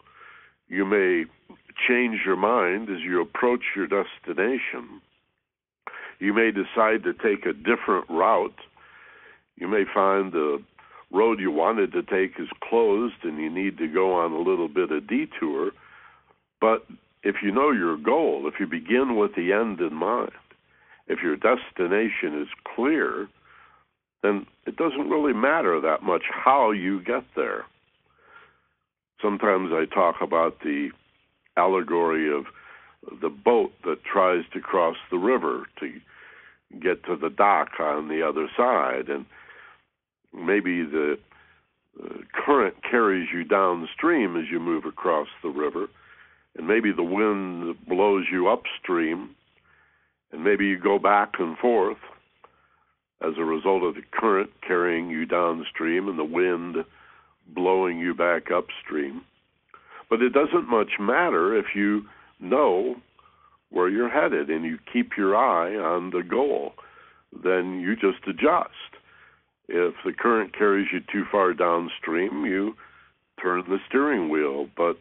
you 0.69 0.85
may 0.85 1.25
change 1.88 2.21
your 2.25 2.37
mind 2.37 2.90
as 2.90 3.00
you 3.00 3.21
approach 3.21 3.62
your 3.75 3.87
destination. 3.87 5.00
You 6.18 6.35
may 6.35 6.50
decide 6.50 7.04
to 7.04 7.12
take 7.14 7.47
a 7.47 7.52
different 7.52 8.09
route. 8.11 8.59
You 9.57 9.68
may 9.68 9.85
find 9.92 10.33
the 10.33 10.62
road 11.11 11.40
you 11.40 11.50
wanted 11.50 11.92
to 11.92 12.02
take 12.02 12.38
is 12.38 12.49
closed 12.68 13.25
and 13.25 13.38
you 13.38 13.50
need 13.50 13.78
to 13.78 13.88
go 13.88 14.14
on 14.14 14.33
a 14.33 14.38
little 14.38 14.68
bit 14.68 14.90
of 14.90 15.07
detour. 15.07 15.71
But 16.61 16.87
if 17.23 17.37
you 17.42 17.50
know 17.50 17.71
your 17.71 17.97
goal, 17.97 18.45
if 18.47 18.61
you 18.61 18.66
begin 18.66 19.16
with 19.16 19.35
the 19.35 19.52
end 19.52 19.80
in 19.80 19.95
mind, 19.95 20.33
if 21.07 21.21
your 21.23 21.37
destination 21.37 22.40
is 22.40 22.49
clear, 22.75 23.28
then 24.23 24.47
it 24.66 24.76
doesn't 24.76 25.09
really 25.09 25.33
matter 25.33 25.80
that 25.80 26.02
much 26.02 26.25
how 26.30 26.71
you 26.71 27.02
get 27.02 27.25
there. 27.35 27.64
Sometimes 29.23 29.71
I 29.73 29.85
talk 29.92 30.16
about 30.21 30.61
the 30.61 30.90
allegory 31.59 32.33
of 32.33 32.47
the 33.21 33.29
boat 33.29 33.73
that 33.85 34.05
tries 34.05 34.45
to 34.53 34.61
cross 34.61 34.97
the 35.11 35.19
river 35.19 35.67
to 35.81 35.93
get 36.81 37.05
to 37.05 37.17
the 37.17 37.31
dock 37.31 37.69
on 37.81 38.09
the 38.09 38.27
other 38.27 38.49
side. 38.57 39.09
And 39.09 39.27
maybe 40.33 40.83
the 40.83 41.19
uh, 42.03 42.09
current 42.33 42.77
carries 42.88 43.29
you 43.33 43.45
downstream 43.45 44.37
as 44.37 44.45
you 44.50 44.61
move 44.61 44.85
across 44.85 45.29
the 45.43 45.49
river. 45.49 45.87
And 46.57 46.67
maybe 46.67 46.93
the 46.93 47.03
wind 47.03 47.77
blows 47.87 48.27
you 48.31 48.49
upstream. 48.49 49.31
And 50.33 50.45
maybe 50.45 50.67
you 50.67 50.79
go 50.79 50.99
back 50.99 51.35
and 51.38 51.57
forth 51.57 51.99
as 53.21 53.35
a 53.37 53.45
result 53.45 53.83
of 53.83 53.95
the 53.95 54.03
current 54.12 54.50
carrying 54.67 55.11
you 55.11 55.27
downstream 55.27 56.09
and 56.09 56.19
the 56.19 56.25
wind 56.25 56.77
blowing 57.49 57.99
you 57.99 58.15
back 58.15 58.50
upstream. 58.50 59.23
But 60.11 60.23
it 60.23 60.33
doesn't 60.33 60.69
much 60.69 60.93
matter 60.99 61.57
if 61.57 61.67
you 61.75 62.05
know 62.41 62.97
where 63.71 63.88
you're 63.88 64.09
headed 64.09 64.49
and 64.49 64.65
you 64.65 64.79
keep 64.91 65.17
your 65.17 65.37
eye 65.37 65.77
on 65.77 66.11
the 66.11 66.23
goal. 66.23 66.73
Then 67.45 67.81
you 67.81 67.95
just 67.95 68.27
adjust. 68.27 68.71
If 69.69 69.95
the 70.05 70.12
current 70.12 70.57
carries 70.57 70.88
you 70.93 71.00
too 71.12 71.25
far 71.31 71.53
downstream, 71.53 72.47
you 72.47 72.75
turn 73.43 73.65
the 73.69 73.79
steering 73.88 74.31
wheel. 74.31 74.69
But 74.77 74.97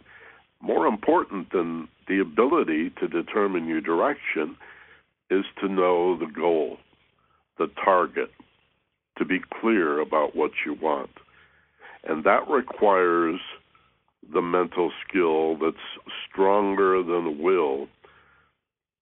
more 0.62 0.88
important 0.88 1.52
than 1.54 1.88
the 2.08 2.20
ability 2.20 2.92
to 3.00 3.08
determine 3.08 3.68
your 3.68 3.82
direction 3.82 4.58
is 5.30 5.46
to 5.62 5.70
know 5.70 6.18
the 6.18 6.26
goal 6.26 6.78
the 7.58 7.68
target, 7.84 8.30
to 9.18 9.26
be 9.26 9.40
clear 9.62 10.00
about 10.00 10.36
what 10.36 10.52
you 10.66 10.78
want. 10.82 11.10
And 12.04 12.24
that 12.24 12.48
requires 12.48 13.40
the 14.34 14.42
mental 14.42 14.92
skill 15.08 15.58
that's 15.58 15.78
stronger 16.30 17.02
than 17.04 17.42
will. 17.42 17.88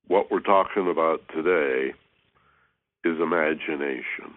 What 0.07 0.29
we're 0.29 0.39
talking 0.39 0.89
about 0.89 1.21
today 1.33 1.93
is 3.03 3.19
imagination. 3.19 4.33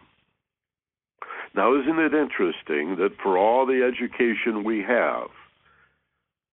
Now, 1.55 1.75
isn't 1.75 1.99
it 1.99 2.15
interesting 2.15 2.97
that 2.97 3.17
for 3.23 3.39
all 3.39 3.67
the 3.67 3.83
education 3.83 4.65
we 4.65 4.83
have, 4.83 5.29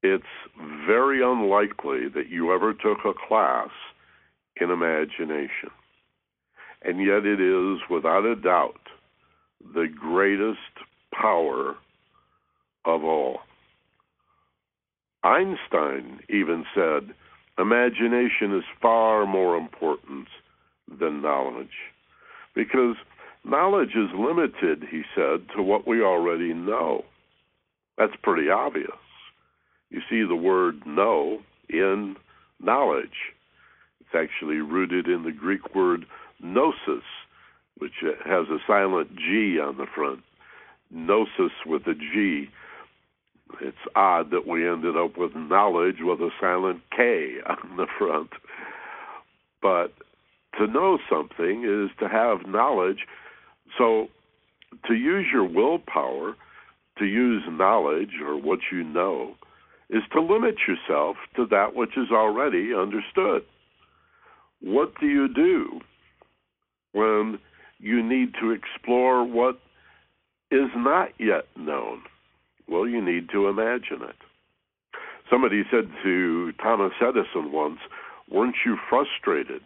it's 0.03 0.23
very 0.87 1.23
unlikely 1.23 2.07
that 2.13 2.29
you 2.29 2.53
ever 2.53 2.73
took 2.73 2.99
a 3.05 3.13
class 3.27 3.69
in 4.59 4.69
imagination. 4.69 5.71
And 6.81 6.99
yet 6.99 7.25
it 7.25 7.41
is, 7.41 7.79
without 7.89 8.25
a 8.25 8.35
doubt, 8.35 8.79
the 9.73 9.87
greatest 9.87 10.59
power 11.11 11.75
of 12.85 13.03
all. 13.03 13.39
Einstein 15.25 16.19
even 16.29 16.65
said, 16.75 17.15
imagination 17.57 18.55
is 18.55 18.63
far 18.79 19.25
more 19.25 19.57
important 19.57 20.27
than 20.99 21.23
knowledge. 21.23 21.91
Because 22.53 22.95
knowledge 23.43 23.95
is 23.95 24.09
limited, 24.15 24.83
he 24.91 25.01
said, 25.15 25.47
to 25.55 25.63
what 25.63 25.87
we 25.87 26.03
already 26.03 26.53
know. 26.53 27.05
That's 27.97 28.13
pretty 28.21 28.49
obvious. 28.49 28.91
You 29.89 30.01
see 30.09 30.23
the 30.27 30.35
word 30.35 30.85
know 30.85 31.39
in 31.69 32.17
knowledge. 32.61 33.33
It's 34.01 34.13
actually 34.13 34.57
rooted 34.57 35.07
in 35.07 35.23
the 35.23 35.31
Greek 35.31 35.73
word 35.73 36.05
gnosis, 36.39 37.03
which 37.79 38.03
has 38.03 38.47
a 38.49 38.59
silent 38.67 39.15
G 39.15 39.59
on 39.59 39.77
the 39.77 39.87
front. 39.95 40.19
Gnosis 40.91 41.51
with 41.65 41.87
a 41.87 41.95
G. 41.95 42.47
It's 43.61 43.77
odd 43.95 44.31
that 44.31 44.47
we 44.47 44.67
ended 44.67 44.97
up 44.97 45.17
with 45.17 45.35
knowledge 45.35 45.97
with 46.01 46.19
a 46.19 46.29
silent 46.39 46.81
K 46.95 47.35
on 47.45 47.77
the 47.77 47.87
front. 47.97 48.31
But 49.61 49.93
to 50.57 50.67
know 50.67 50.97
something 51.09 51.63
is 51.63 51.95
to 51.99 52.07
have 52.07 52.47
knowledge. 52.47 52.99
So 53.77 54.07
to 54.87 54.93
use 54.93 55.27
your 55.31 55.47
willpower, 55.47 56.35
to 56.97 57.05
use 57.05 57.43
knowledge 57.49 58.21
or 58.25 58.39
what 58.39 58.59
you 58.71 58.83
know, 58.83 59.35
is 59.89 60.03
to 60.13 60.21
limit 60.21 60.55
yourself 60.67 61.17
to 61.35 61.45
that 61.47 61.75
which 61.75 61.97
is 61.97 62.11
already 62.11 62.73
understood. 62.73 63.43
What 64.61 64.99
do 64.99 65.07
you 65.07 65.27
do 65.27 65.79
when 66.93 67.39
you 67.79 68.01
need 68.01 68.33
to 68.41 68.51
explore 68.51 69.23
what 69.23 69.59
is 70.49 70.69
not 70.75 71.09
yet 71.19 71.45
known? 71.55 72.01
Well, 72.67 72.87
you 72.87 73.01
need 73.01 73.29
to 73.29 73.47
imagine 73.47 74.01
it. 74.01 74.15
Somebody 75.29 75.63
said 75.71 75.89
to 76.03 76.51
Thomas 76.53 76.93
Edison 77.01 77.51
once, 77.51 77.79
Weren't 78.29 78.55
you 78.65 78.77
frustrated 78.89 79.61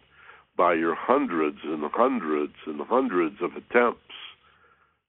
by 0.56 0.74
your 0.74 0.94
hundreds 0.94 1.58
and 1.64 1.82
hundreds 1.92 2.54
and 2.66 2.80
hundreds 2.80 3.36
of 3.42 3.52
attempts 3.52 4.14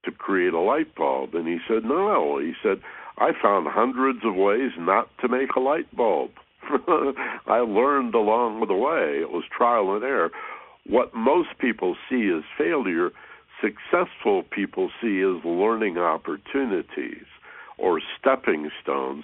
to 0.05 0.11
create 0.11 0.53
a 0.53 0.59
light 0.59 0.93
bulb? 0.95 1.35
And 1.35 1.47
he 1.47 1.59
said, 1.67 1.83
No. 1.83 2.39
He 2.39 2.53
said, 2.61 2.81
I 3.17 3.31
found 3.41 3.67
hundreds 3.69 4.19
of 4.25 4.35
ways 4.35 4.71
not 4.77 5.09
to 5.19 5.27
make 5.27 5.51
a 5.55 5.59
light 5.59 5.93
bulb. 5.95 6.31
I 7.47 7.59
learned 7.59 8.15
along 8.15 8.65
the 8.67 8.73
way. 8.73 9.19
It 9.21 9.31
was 9.31 9.43
trial 9.55 9.93
and 9.95 10.03
error. 10.03 10.31
What 10.85 11.13
most 11.13 11.49
people 11.59 11.95
see 12.09 12.31
as 12.35 12.43
failure, 12.57 13.11
successful 13.61 14.43
people 14.43 14.89
see 15.01 15.21
as 15.21 15.43
learning 15.45 15.97
opportunities 15.97 17.25
or 17.81 17.99
stepping 18.19 18.69
stones 18.81 19.23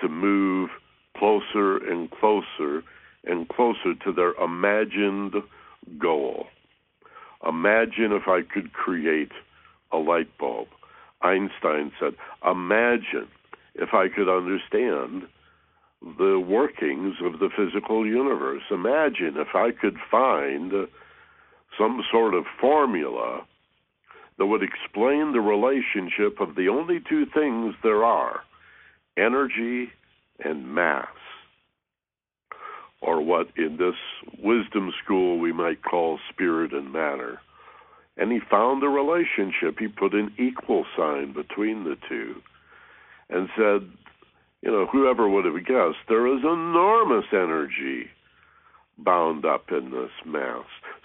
to 0.00 0.08
move 0.08 0.70
closer 1.16 1.76
and 1.76 2.10
closer 2.10 2.82
and 3.24 3.48
closer 3.48 3.94
to 4.04 4.12
their 4.12 4.32
imagined 4.34 5.34
goal. 5.98 6.46
Imagine 7.46 8.12
if 8.12 8.28
I 8.28 8.42
could 8.42 8.72
create 8.72 9.32
a 9.92 9.98
light 9.98 10.28
bulb. 10.38 10.68
Einstein 11.22 11.92
said, 11.98 12.14
Imagine 12.48 13.28
if 13.74 13.92
I 13.92 14.08
could 14.08 14.28
understand 14.28 15.24
the 16.18 16.38
workings 16.38 17.16
of 17.24 17.40
the 17.40 17.48
physical 17.56 18.06
universe. 18.06 18.62
Imagine 18.70 19.36
if 19.36 19.54
I 19.54 19.70
could 19.72 19.96
find 20.10 20.72
some 21.78 22.02
sort 22.10 22.34
of 22.34 22.44
formula 22.60 23.46
that 24.38 24.46
would 24.46 24.62
explain 24.62 25.32
the 25.32 25.40
relationship 25.40 26.40
of 26.40 26.54
the 26.54 26.68
only 26.68 27.00
two 27.08 27.26
things 27.26 27.74
there 27.82 28.04
are 28.04 28.40
energy 29.16 29.88
and 30.44 30.74
mass, 30.74 31.06
or 33.00 33.22
what 33.22 33.48
in 33.56 33.78
this 33.78 33.94
wisdom 34.42 34.92
school 35.02 35.38
we 35.38 35.52
might 35.52 35.82
call 35.82 36.18
spirit 36.30 36.72
and 36.72 36.92
matter. 36.92 37.40
And 38.18 38.30
he 38.30 38.40
found 38.50 38.82
the 38.82 38.88
relationship. 38.88 39.78
He 39.78 39.88
put 39.88 40.14
an 40.14 40.32
equal 40.38 40.84
sign 40.96 41.32
between 41.32 41.84
the 41.84 41.96
two 42.08 42.36
and 43.30 43.48
said 43.56 43.90
you 44.66 44.72
know, 44.72 44.86
whoever 44.90 45.28
would 45.28 45.44
have 45.44 45.64
guessed, 45.64 46.02
there 46.08 46.26
is 46.26 46.42
enormous 46.42 47.26
energy 47.32 48.10
bound 48.98 49.44
up 49.44 49.66
in 49.70 49.90
this 49.90 50.10
mass. 50.24 50.64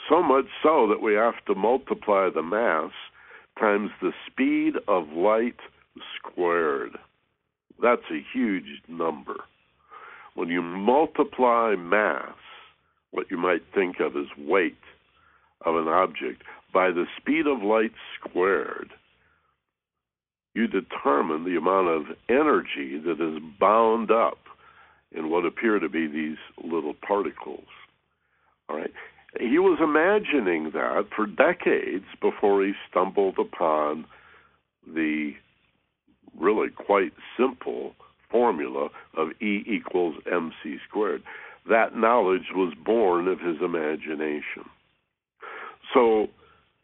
So 0.10 0.24
much 0.24 0.46
so 0.64 0.88
that 0.88 1.02
we 1.02 1.14
have 1.14 1.44
to 1.46 1.54
multiply 1.54 2.30
the 2.34 2.42
mass 2.42 2.92
times 3.60 3.92
the 4.02 4.12
speed 4.28 4.74
of 4.88 5.10
light 5.10 5.58
squared. 6.18 6.98
That's 7.82 8.10
a 8.12 8.26
huge 8.34 8.82
number. 8.88 9.36
When 10.36 10.50
you 10.50 10.62
multiply 10.62 11.76
mass, 11.76 12.36
what 13.12 13.30
you 13.30 13.38
might 13.38 13.64
think 13.74 14.00
of 14.00 14.16
as 14.16 14.28
weight 14.38 14.78
of 15.66 15.76
an 15.76 15.88
object, 15.88 16.44
by 16.74 16.92
the 16.92 17.06
speed 17.18 17.48
of 17.48 17.62
light 17.62 17.92
squared, 18.20 18.92
you 20.54 20.68
determine 20.68 21.44
the 21.44 21.58
amount 21.58 21.88
of 21.88 22.18
energy 22.30 23.00
that 23.06 23.20
is 23.22 23.42
bound 23.60 24.12
up 24.12 24.40
in 25.12 25.30
what 25.30 25.46
appear 25.46 25.80
to 25.80 25.90
be 25.90 26.08
these 26.08 26.38
little 26.64 26.94
particles. 27.06 27.68
All 28.70 28.78
right. 28.78 28.92
He 29.40 29.60
was 29.60 29.80
imagining 29.82 30.72
that 30.74 31.08
for 31.16 31.26
decades 31.26 32.06
before 32.22 32.64
he 32.64 32.74
stumbled 32.90 33.40
upon 33.40 34.06
the 34.86 35.32
really 36.38 36.70
quite 36.70 37.14
simple 37.38 37.94
formula 38.30 38.90
of 39.16 39.30
E 39.42 39.64
equals 39.68 40.16
mc 40.26 40.78
squared. 40.88 41.24
That 41.70 41.96
knowledge 41.96 42.52
was 42.56 42.74
born 42.84 43.28
of 43.28 43.40
his 43.40 43.58
imagination. 43.62 44.66
So, 45.94 46.28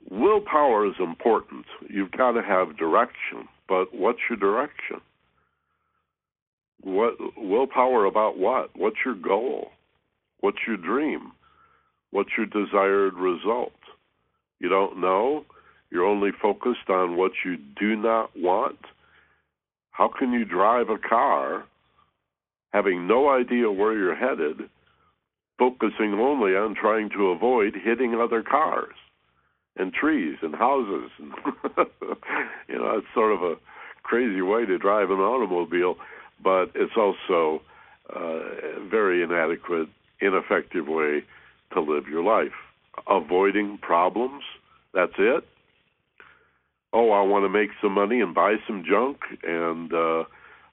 willpower 0.09 0.85
is 0.85 0.95
important. 0.99 1.65
You've 1.89 2.11
got 2.11 2.33
to 2.33 2.43
have 2.43 2.77
direction, 2.77 3.47
but 3.67 3.93
what's 3.93 4.19
your 4.29 4.37
direction? 4.37 5.01
What 6.81 7.15
willpower 7.35 8.05
about 8.05 8.37
what? 8.37 8.69
What's 8.75 8.97
your 9.03 9.15
goal? 9.15 9.71
What's 10.41 10.59
your 10.67 10.77
dream? 10.77 11.31
What's 12.11 12.29
your 12.37 12.45
desired 12.45 13.15
result? 13.15 13.73
You 14.59 14.69
don't 14.69 14.99
know? 14.99 15.45
You're 15.89 16.05
only 16.05 16.31
focused 16.41 16.89
on 16.89 17.15
what 17.15 17.31
you 17.45 17.57
do 17.57 17.95
not 17.95 18.31
want? 18.35 18.79
How 19.91 20.09
can 20.09 20.31
you 20.31 20.45
drive 20.45 20.89
a 20.89 20.97
car 20.97 21.65
having 22.71 23.07
no 23.07 23.29
idea 23.29 23.71
where 23.71 23.97
you're 23.97 24.15
headed, 24.15 24.69
focusing 25.57 26.13
only 26.13 26.51
on 26.55 26.75
trying 26.75 27.09
to 27.11 27.29
avoid 27.29 27.73
hitting 27.73 28.15
other 28.15 28.43
cars 28.43 28.93
and 29.75 29.93
trees 29.93 30.37
and 30.41 30.55
houses? 30.55 31.09
And 31.19 31.33
you 32.67 32.75
know, 32.77 32.97
it's 32.97 33.07
sort 33.13 33.33
of 33.33 33.41
a 33.41 33.55
crazy 34.03 34.41
way 34.41 34.65
to 34.65 34.77
drive 34.77 35.09
an 35.09 35.19
automobile, 35.19 35.95
but 36.43 36.71
it's 36.75 36.93
also 36.97 37.61
uh, 38.15 38.79
a 38.79 38.89
very 38.89 39.23
inadequate, 39.23 39.89
ineffective 40.21 40.87
way 40.87 41.23
to 41.73 41.81
live 41.81 42.07
your 42.07 42.23
life. 42.23 42.53
Avoiding 43.07 43.77
problems, 43.81 44.43
that's 44.93 45.13
it. 45.17 45.43
Oh, 46.93 47.11
I 47.11 47.21
want 47.21 47.45
to 47.45 47.49
make 47.49 47.69
some 47.81 47.91
money 47.93 48.21
and 48.21 48.33
buy 48.33 48.55
some 48.65 48.83
junk, 48.89 49.17
and 49.43 49.93
uh, 49.93 50.23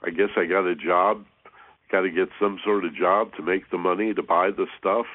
I 0.02 0.10
guess 0.10 0.30
I 0.36 0.46
got 0.46 0.66
a 0.66 0.74
job. 0.74 1.24
Got 1.90 2.02
to 2.02 2.10
get 2.10 2.28
some 2.40 2.58
sort 2.64 2.84
of 2.84 2.94
job 2.94 3.32
to 3.36 3.42
make 3.42 3.70
the 3.70 3.78
money 3.78 4.14
to 4.14 4.22
buy 4.22 4.50
the 4.50 4.66
stuff 4.78 5.06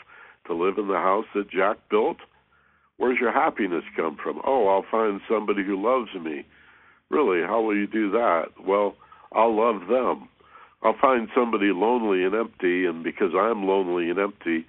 to 0.47 0.53
live 0.53 0.77
in 0.77 0.87
the 0.87 0.95
house 0.95 1.25
that 1.35 1.49
Jack 1.49 1.77
built. 1.89 2.17
Where's 2.97 3.19
your 3.19 3.31
happiness 3.31 3.83
come 3.95 4.17
from? 4.21 4.41
Oh, 4.45 4.67
I'll 4.67 4.85
find 4.91 5.21
somebody 5.29 5.63
who 5.63 5.81
loves 5.81 6.09
me. 6.21 6.45
Really, 7.09 7.41
how 7.41 7.61
will 7.61 7.75
you 7.75 7.87
do 7.87 8.11
that? 8.11 8.47
Well, 8.65 8.95
I'll 9.31 9.55
love 9.55 9.87
them. 9.87 10.27
I'll 10.83 10.97
find 10.99 11.29
somebody 11.35 11.71
lonely 11.73 12.23
and 12.23 12.35
empty, 12.35 12.85
and 12.85 13.03
because 13.03 13.31
I'm 13.35 13.65
lonely 13.65 14.09
and 14.09 14.19
empty, 14.19 14.65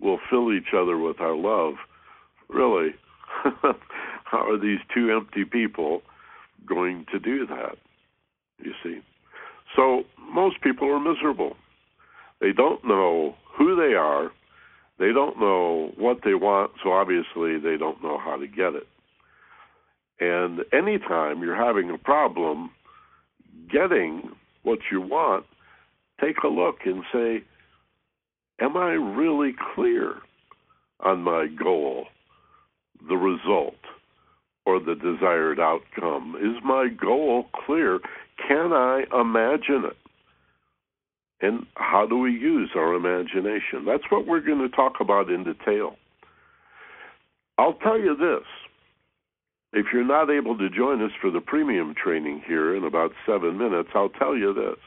we'll 0.00 0.20
fill 0.28 0.52
each 0.52 0.74
other 0.76 0.98
with 0.98 1.20
our 1.20 1.36
love. 1.36 1.74
Really, 2.48 2.90
how 4.24 4.50
are 4.50 4.58
these 4.58 4.80
two 4.94 5.10
empty 5.10 5.44
people 5.44 6.02
going 6.66 7.06
to 7.12 7.18
do 7.18 7.46
that? 7.46 7.76
You 8.58 8.72
see? 8.82 9.00
So 9.76 10.02
most 10.32 10.60
people 10.62 10.88
are 10.88 11.00
miserable. 11.00 11.56
They 12.40 12.52
don't 12.52 12.84
know 12.84 13.36
who 13.56 13.76
they 13.76 13.94
are. 13.94 14.30
They 14.98 15.12
don't 15.12 15.38
know 15.38 15.92
what 15.96 16.18
they 16.24 16.34
want, 16.34 16.72
so 16.82 16.92
obviously 16.92 17.58
they 17.58 17.76
don't 17.78 18.02
know 18.02 18.18
how 18.18 18.36
to 18.36 18.46
get 18.46 18.74
it. 18.74 18.86
And 20.20 20.60
anytime 20.72 21.42
you're 21.42 21.56
having 21.56 21.90
a 21.90 21.96
problem 21.96 22.70
getting 23.72 24.30
what 24.62 24.80
you 24.92 25.00
want, 25.00 25.46
take 26.20 26.36
a 26.44 26.48
look 26.48 26.80
and 26.84 27.02
say, 27.12 27.42
Am 28.60 28.76
I 28.76 28.90
really 28.90 29.54
clear 29.74 30.16
on 31.00 31.22
my 31.22 31.46
goal, 31.46 32.06
the 33.08 33.16
result, 33.16 33.78
or 34.66 34.78
the 34.78 34.94
desired 34.94 35.58
outcome? 35.58 36.36
Is 36.36 36.62
my 36.62 36.88
goal 36.88 37.46
clear? 37.64 38.00
Can 38.46 38.72
I 38.72 39.04
imagine 39.18 39.84
it? 39.86 39.96
And 41.42 41.66
how 41.76 42.06
do 42.06 42.18
we 42.18 42.32
use 42.32 42.70
our 42.76 42.94
imagination? 42.94 43.86
That's 43.86 44.04
what 44.10 44.26
we're 44.26 44.40
going 44.40 44.58
to 44.58 44.68
talk 44.68 44.94
about 45.00 45.30
in 45.30 45.42
detail. 45.42 45.96
I'll 47.56 47.74
tell 47.74 47.98
you 47.98 48.14
this 48.14 48.46
if 49.72 49.86
you're 49.92 50.04
not 50.04 50.30
able 50.30 50.58
to 50.58 50.68
join 50.68 51.02
us 51.02 51.12
for 51.20 51.30
the 51.30 51.40
premium 51.40 51.94
training 51.94 52.42
here 52.46 52.74
in 52.74 52.84
about 52.84 53.12
seven 53.24 53.56
minutes, 53.56 53.90
I'll 53.94 54.08
tell 54.10 54.36
you 54.36 54.52
this 54.52 54.78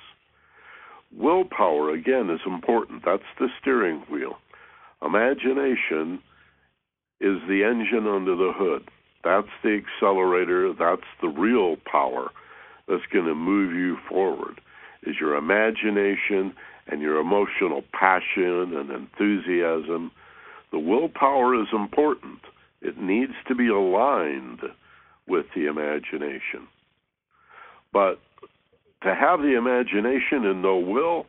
Willpower, 1.17 1.91
again, 1.91 2.30
is 2.30 2.41
important. 2.45 3.04
That's 3.06 3.23
the 3.39 3.47
steering 3.62 4.04
wheel. 4.12 4.38
Imagination 5.02 6.19
is 7.19 7.38
the 7.47 7.63
engine 7.63 8.08
under 8.08 8.36
the 8.36 8.52
hood. 8.56 8.89
That's 9.23 9.47
the 9.63 9.82
accelerator. 9.82 10.73
That's 10.73 11.02
the 11.21 11.30
real 11.30 11.78
power 11.89 12.32
that's 12.88 13.06
going 13.12 13.26
to 13.26 13.36
move 13.36 13.73
you 13.73 13.97
forward. 14.10 14.60
Is 15.04 15.15
your 15.19 15.36
imagination 15.36 16.54
and 16.88 17.02
your 17.02 17.19
emotional 17.19 17.84
passion 17.93 18.76
and 18.76 18.89
enthusiasm. 18.91 20.12
The 20.71 20.80
willpower 20.80 21.60
is 21.60 21.67
important. 21.71 22.39
It 22.82 22.97
needs 22.97 23.34
to 23.47 23.56
be 23.56 23.67
aligned 23.67 24.62
with 25.28 25.45
the 25.56 25.67
imagination. 25.67 26.67
But 27.93 28.19
to 29.04 29.16
have 29.16 29.42
the 29.42 29.58
imagination 29.58 30.46
and 30.46 30.62
no 30.62 30.78
will, 30.78 31.26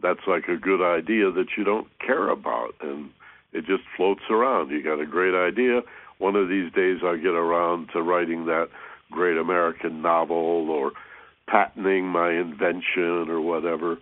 that's 0.00 0.26
like 0.26 0.48
a 0.48 0.56
good 0.56 0.80
idea 0.80 1.30
that 1.30 1.48
you 1.56 1.64
don't 1.64 1.88
care 2.04 2.28
about 2.28 2.74
and 2.80 3.10
it 3.52 3.66
just 3.66 3.82
floats 3.96 4.22
around. 4.30 4.70
You 4.70 4.82
got 4.82 5.00
a 5.00 5.06
great 5.06 5.34
idea. 5.34 5.80
One 6.18 6.36
of 6.36 6.48
these 6.48 6.72
days 6.72 6.98
I'll 7.04 7.16
get 7.16 7.34
around 7.34 7.88
to 7.92 8.02
writing 8.02 8.46
that 8.46 8.68
great 9.10 9.36
American 9.36 10.02
novel 10.02 10.70
or 10.70 10.92
patenting 11.48 12.06
my 12.06 12.32
invention 12.32 13.28
or 13.28 13.40
whatever. 13.40 13.98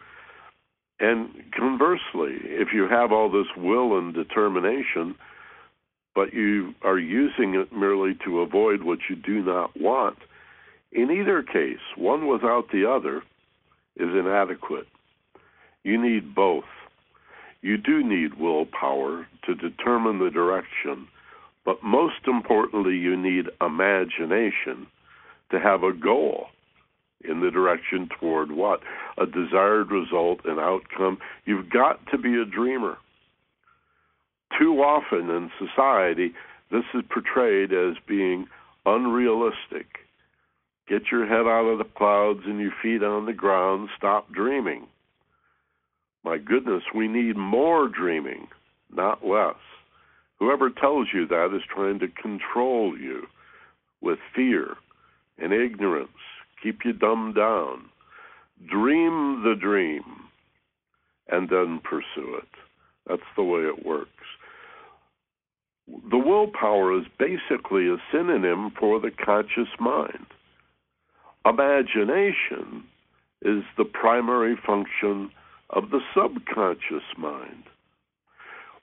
And 0.99 1.29
conversely, 1.57 2.39
if 2.43 2.69
you 2.73 2.89
have 2.89 3.13
all 3.13 3.31
this 3.31 3.47
will 3.57 3.99
and 3.99 4.15
determination, 4.15 5.15
but 6.15 6.33
you 6.33 6.75
are 6.83 6.99
using 6.99 7.55
it 7.55 7.73
merely 7.73 8.17
to 8.25 8.41
avoid 8.41 8.83
what 8.83 8.99
you 9.09 9.17
do 9.17 9.43
not 9.43 9.79
want, 9.79 10.17
in 10.97 11.11
either 11.11 11.43
case, 11.43 11.85
one 11.97 12.27
without 12.27 12.71
the 12.73 12.91
other 12.91 13.19
is 13.97 14.09
inadequate. 14.19 14.87
You 15.85 16.03
need 16.03 16.35
both. 16.35 16.65
You 17.61 17.77
do 17.77 18.03
need 18.03 18.41
willpower 18.41 19.27
to 19.45 19.55
determine 19.55 20.19
the 20.19 20.31
direction, 20.31 21.07
but 21.67 21.83
most 21.83 22.27
importantly, 22.27 22.97
you 22.97 23.15
need 23.15 23.47
imagination 23.61 24.87
to 25.51 25.61
have 25.61 25.83
a 25.83 25.93
goal 25.93 26.47
in 27.29 27.41
the 27.41 27.51
direction 27.51 28.09
toward 28.19 28.53
what? 28.53 28.81
A 29.19 29.27
desired 29.27 29.91
result, 29.91 30.41
an 30.47 30.59
outcome. 30.59 31.19
You've 31.45 31.69
got 31.69 32.01
to 32.11 32.19
be 32.19 32.37
a 32.37 32.45
dreamer. 32.47 32.97
Too 34.59 34.79
often 34.79 35.29
in 35.29 35.51
society, 35.59 36.33
this 36.71 36.85
is 36.95 37.03
portrayed 37.11 37.73
as 37.73 37.97
being 38.07 38.47
unrealistic 38.87 40.06
Get 40.89 41.11
your 41.11 41.27
head 41.27 41.47
out 41.47 41.67
of 41.67 41.79
the 41.79 41.85
clouds 41.97 42.41
and 42.47 42.61
your 42.61 42.73
feet 42.83 43.03
on 43.03 43.27
the 43.27 43.33
ground. 43.33 43.89
Stop 43.97 44.33
dreaming. 44.33 44.87
My 46.25 46.39
goodness, 46.39 46.83
we 46.95 47.09
need 47.09 47.37
more 47.37 47.89
dreaming, 47.89 48.49
not 48.93 49.27
less. 49.27 49.57
Whoever 50.39 50.71
tells 50.71 51.09
you 51.13 51.27
that 51.27 51.55
is 51.55 51.63
trying 51.73 51.99
to 52.01 52.09
control 52.09 52.97
you 52.97 53.27
with 54.01 54.19
fear 54.35 54.77
and 55.39 55.53
ignorance, 55.53 56.11
keep 56.63 56.81
you 56.85 56.93
dumbed 56.93 57.35
down. 57.35 57.87
Dream 58.71 59.43
the 59.45 59.55
dream 59.61 60.03
and 61.29 61.49
then 61.49 61.81
pursue 61.83 62.37
it. 62.37 62.49
That's 63.09 63.23
the 63.37 63.43
way 63.43 63.61
it 63.61 63.85
works. 63.85 64.11
The 65.89 66.19
willpower 66.19 66.99
is 66.99 67.07
basically 67.19 67.89
a 67.89 67.97
synonym 68.13 68.73
for 68.79 69.01
the 69.01 69.11
conscious 69.11 69.69
mind. 69.79 70.27
Imagination 71.49 72.83
is 73.43 73.63
the 73.79 73.85
primary 73.85 74.57
function 74.67 75.31
of 75.71 75.91
the 75.91 76.01
subconscious 76.13 77.05
mind. 77.17 77.65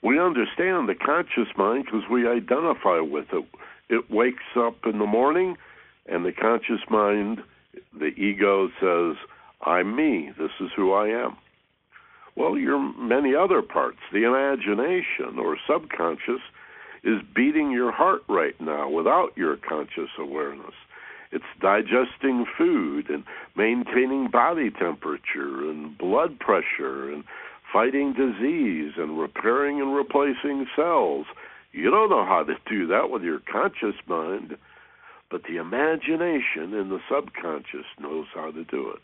We 0.02 0.17
understand 0.19 0.88
the 0.88 0.95
conscious 0.95 1.52
mind 1.58 1.86
because 1.86 2.04
we 2.10 2.28
identify 2.28 2.99
with 3.02 3.28
it. 3.34 3.45
It 3.89 4.10
wakes 4.10 4.43
up 4.56 4.78
in 4.86 4.99
the 4.99 5.06
morning, 5.06 5.58
and 6.06 6.26
the 6.26 6.32
conscious 6.32 6.82
mind, 6.89 7.39
the 7.97 8.13
ego 8.17 8.69
says, 8.80 9.17
I'm 9.62 9.95
me. 9.95 10.32
This 10.38 10.52
is 10.62 10.69
who 10.76 10.93
I 10.93 11.08
am. 11.08 11.36
Well, 12.36 12.58
your 12.58 12.80
many 12.97 13.36
other 13.36 13.62
parts, 13.62 13.99
the 14.12 14.23
imagination 14.23 15.38
or 15.38 15.58
subconscious, 15.67 16.41
is 17.04 17.21
beating 17.36 17.71
your 17.71 17.91
heart 17.91 18.21
right 18.30 18.60
now 18.62 18.89
without 18.89 19.32
your 19.36 19.58
conscious 19.58 20.10
awareness 20.17 20.73
It's 21.33 21.43
digesting 21.59 22.45
food 22.55 23.09
and 23.09 23.23
maintaining 23.55 24.27
body 24.29 24.69
temperature 24.69 25.67
and 25.67 25.97
blood 25.97 26.37
pressure 26.39 27.11
and 27.11 27.23
fighting 27.71 28.13
disease 28.13 28.93
and 28.97 29.19
repairing 29.19 29.81
and 29.81 29.95
replacing 29.95 30.67
cells. 30.75 31.25
You 31.71 31.89
don't 31.89 32.11
know 32.11 32.23
how 32.23 32.43
to 32.43 32.53
do 32.69 32.85
that 32.85 33.09
with 33.09 33.23
your 33.23 33.39
conscious 33.51 33.95
mind, 34.05 34.57
but 35.31 35.41
the 35.49 35.57
imagination 35.57 36.75
and 36.75 36.91
the 36.91 36.99
subconscious 37.09 37.87
knows 37.99 38.27
how 38.35 38.51
to 38.51 38.63
do 38.65 38.91
it. 38.91 39.01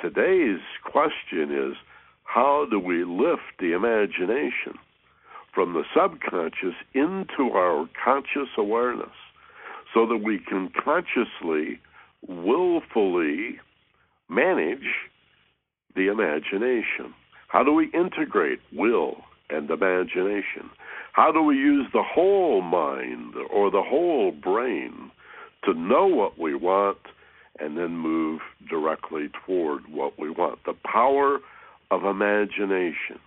Today's 0.00 0.60
question 0.84 1.52
is 1.52 1.76
how 2.24 2.66
do 2.68 2.80
we 2.80 3.04
lift 3.04 3.60
the 3.60 3.74
imagination 3.74 4.74
from 5.54 5.72
the 5.72 5.84
subconscious 5.94 6.74
into 6.94 7.52
our 7.54 7.88
conscious 8.04 8.48
awareness 8.58 9.14
so 9.92 10.06
that 10.06 10.18
we 10.18 10.38
can 10.38 10.70
consciously, 10.82 11.80
willfully 12.26 13.58
manage 14.28 14.86
the 15.94 16.08
imagination? 16.08 17.14
How 17.48 17.62
do 17.62 17.72
we 17.72 17.90
integrate 17.92 18.60
will 18.72 19.18
and 19.50 19.70
imagination? 19.70 20.70
How 21.12 21.32
do 21.32 21.42
we 21.42 21.56
use 21.56 21.86
the 21.92 22.02
whole 22.02 22.60
mind 22.60 23.34
or 23.50 23.70
the 23.70 23.82
whole 23.82 24.32
brain 24.32 25.10
to 25.64 25.72
know 25.72 26.06
what 26.06 26.38
we 26.38 26.54
want 26.54 26.98
and 27.58 27.78
then 27.78 27.96
move 27.96 28.40
directly 28.68 29.30
toward 29.46 29.88
what 29.90 30.18
we 30.18 30.28
want? 30.28 30.58
The 30.66 30.74
power 30.84 31.38
of 31.90 32.04
imagination. 32.04 33.18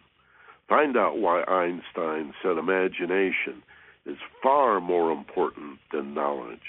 Find 0.67 0.95
out 0.95 1.17
why 1.17 1.41
Einstein 1.43 2.33
said 2.43 2.57
imagination 2.57 3.63
is 4.09 4.17
far 4.41 4.81
more 4.81 5.11
important 5.11 5.79
than 5.91 6.13
knowledge. 6.13 6.59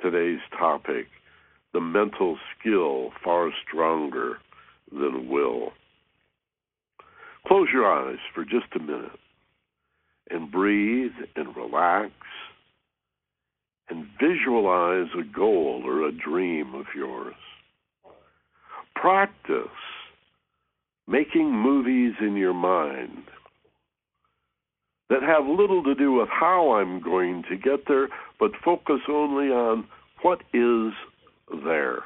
Today's 0.00 0.40
topic 0.58 1.06
the 1.72 1.80
mental 1.80 2.38
skill 2.58 3.10
far 3.24 3.50
stronger 3.66 4.38
than 4.90 5.28
will. 5.28 5.72
Close 7.46 7.68
your 7.72 7.90
eyes 7.90 8.18
for 8.34 8.44
just 8.44 8.66
a 8.76 8.78
minute 8.78 9.18
and 10.30 10.52
breathe 10.52 11.12
and 11.34 11.56
relax 11.56 12.12
and 13.88 14.06
visualize 14.20 15.08
a 15.18 15.24
goal 15.24 15.82
or 15.84 16.06
a 16.06 16.12
dream 16.12 16.74
of 16.74 16.86
yours. 16.94 17.34
Practice 18.94 19.66
making 21.08 21.50
movies 21.50 22.14
in 22.20 22.36
your 22.36 22.54
mind 22.54 23.24
that 25.08 25.22
have 25.22 25.46
little 25.46 25.82
to 25.84 25.94
do 25.94 26.12
with 26.12 26.28
how 26.28 26.72
I'm 26.72 27.00
going 27.00 27.44
to 27.50 27.56
get 27.56 27.86
there, 27.86 28.08
but 28.38 28.52
focus 28.64 29.00
only 29.08 29.46
on 29.48 29.86
what 30.22 30.40
is 30.54 30.92
there. 31.64 31.98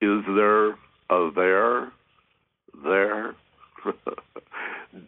Is 0.00 0.24
there 0.34 0.70
a 1.10 1.30
there? 1.34 1.92
There? 2.82 3.34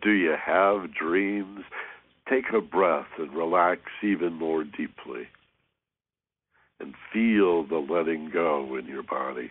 Do 0.02 0.10
you 0.10 0.34
have 0.42 0.94
dreams? 0.94 1.60
Take 2.28 2.44
a 2.54 2.60
breath 2.60 3.06
and 3.18 3.34
relax 3.34 3.80
even 4.02 4.34
more 4.34 4.64
deeply. 4.64 5.26
And 6.80 6.94
feel 7.12 7.66
the 7.66 7.78
letting 7.78 8.30
go 8.30 8.76
in 8.76 8.86
your 8.86 9.02
body. 9.02 9.50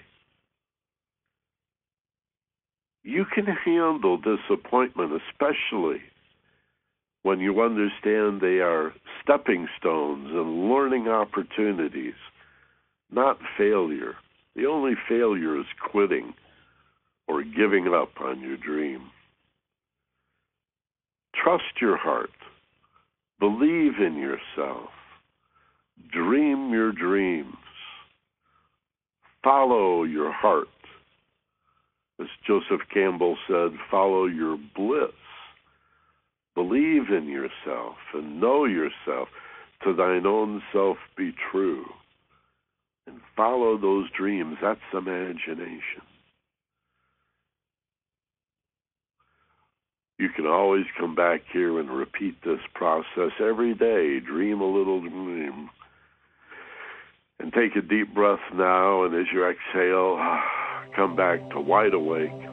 You 3.04 3.26
can 3.26 3.46
handle 3.46 4.18
disappointment, 4.18 5.12
especially 5.12 6.02
when 7.24 7.40
you 7.40 7.62
understand 7.62 8.40
they 8.40 8.60
are 8.60 8.94
stepping 9.24 9.68
stones 9.80 10.28
and 10.30 10.70
learning 10.70 11.08
opportunities, 11.08 12.14
not 13.12 13.40
failure. 13.58 14.16
The 14.56 14.66
only 14.66 14.94
failure 15.10 15.60
is 15.60 15.66
quitting 15.92 16.34
or 17.28 17.44
giving 17.44 17.88
up 17.88 18.12
on 18.22 18.42
your 18.42 18.58
dream. 18.58 19.10
Trust 21.36 21.82
your 21.82 21.98
heart. 21.98 22.30
Believe 23.40 23.94
in 24.00 24.16
yourself. 24.16 24.90
Dream 26.12 26.72
your 26.72 26.92
dreams. 26.92 27.56
Follow 29.44 30.04
your 30.04 30.32
heart. 30.32 30.68
As 32.20 32.28
Joseph 32.46 32.82
Campbell 32.94 33.38
said, 33.48 33.72
follow 33.90 34.26
your 34.26 34.58
bliss. 34.76 35.12
Believe 36.56 37.10
in 37.10 37.28
yourself 37.28 37.96
and 38.14 38.40
know 38.40 38.66
yourself. 38.66 39.30
To 39.84 39.94
thine 39.94 40.26
own 40.26 40.62
self 40.72 40.98
be 41.18 41.34
true. 41.52 41.86
And 43.06 43.20
follow 43.36 43.78
those 43.78 44.10
dreams. 44.18 44.58
That's 44.62 44.80
imagination. 44.94 46.04
You 50.20 50.30
can 50.30 50.46
always 50.46 50.86
come 50.98 51.16
back 51.16 51.42
here 51.52 51.80
and 51.80 51.90
repeat 51.90 52.36
this 52.46 52.62
process 52.74 53.32
every 53.42 53.74
day. 53.74 54.22
Dream 54.22 54.62
a 54.62 54.66
little 54.66 55.02
dream. 55.02 55.70
And 57.40 57.52
take 57.52 57.76
a 57.76 57.82
deep 57.82 58.14
breath 58.14 58.40
now, 58.54 59.04
and 59.04 59.14
as 59.16 59.26
you 59.34 59.46
exhale, 59.46 60.18
come 60.96 61.18
back 61.18 61.50
to 61.50 61.60
wide 61.60 61.94
awake. 61.94 62.53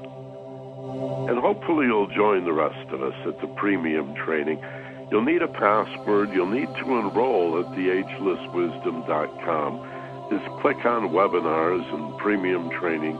And 1.29 1.39
hopefully, 1.39 1.87
you'll 1.87 2.09
join 2.09 2.45
the 2.45 2.53
rest 2.53 2.91
of 2.91 3.03
us 3.03 3.15
at 3.27 3.41
the 3.41 3.47
premium 3.57 4.15
training. 4.15 4.63
You'll 5.11 5.25
need 5.25 5.43
a 5.43 5.49
password. 5.49 6.33
You'll 6.33 6.47
need 6.47 6.73
to 6.77 6.99
enroll 6.99 7.59
at 7.61 7.67
theagelesswisdom.com. 7.77 10.29
Just 10.31 10.47
click 10.61 10.87
on 10.87 11.11
webinars 11.11 11.93
and 11.93 12.17
premium 12.19 12.71
training. 12.71 13.19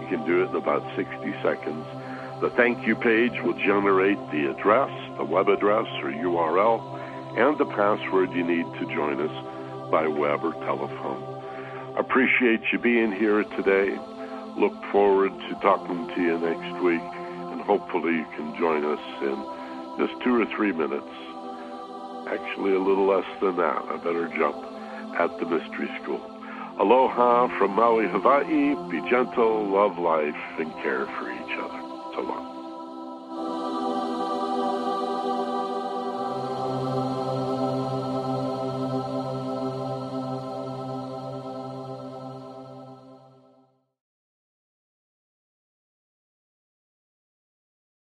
You 0.00 0.06
can 0.08 0.24
do 0.24 0.42
it 0.42 0.50
in 0.50 0.56
about 0.56 0.82
60 0.96 1.34
seconds. 1.42 1.84
The 2.40 2.50
thank 2.56 2.86
you 2.86 2.94
page 2.96 3.40
will 3.42 3.54
generate 3.54 4.18
the 4.30 4.46
address, 4.50 4.90
the 5.16 5.24
web 5.24 5.48
address 5.48 5.86
or 6.02 6.10
URL, 6.10 6.80
and 7.38 7.56
the 7.58 7.66
password 7.66 8.32
you 8.32 8.44
need 8.44 8.66
to 8.80 8.86
join 8.94 9.20
us 9.20 9.32
by 9.90 10.06
web 10.06 10.44
or 10.44 10.52
telephone. 10.64 11.22
Appreciate 11.96 12.60
you 12.72 12.78
being 12.78 13.12
here 13.12 13.44
today. 13.44 13.98
Look 14.56 14.74
forward 14.92 15.32
to 15.32 15.54
talking 15.60 16.08
to 16.08 16.20
you 16.20 16.38
next 16.38 16.82
week, 16.82 17.00
and 17.00 17.60
hopefully 17.62 18.16
you 18.16 18.26
can 18.36 18.54
join 18.58 18.84
us 18.84 19.00
in 19.22 19.36
just 19.98 20.22
two 20.22 20.40
or 20.40 20.46
three 20.56 20.72
minutes. 20.72 21.08
Actually, 22.28 22.74
a 22.74 22.78
little 22.78 23.06
less 23.06 23.26
than 23.40 23.56
that. 23.56 23.82
I 23.88 23.96
better 23.96 24.28
jump 24.36 24.56
at 25.18 25.38
the 25.38 25.46
Mystery 25.46 25.88
School. 26.02 26.20
Aloha 26.78 27.48
from 27.58 27.72
Maui, 27.76 28.08
Hawaii. 28.08 28.74
Be 28.90 29.00
gentle, 29.10 29.68
love 29.68 29.98
life, 29.98 30.34
and 30.58 30.72
care 30.82 31.06
for 31.06 31.30
each 31.30 31.58
other. 31.58 31.80
So 32.14 32.20
long. 32.22 32.51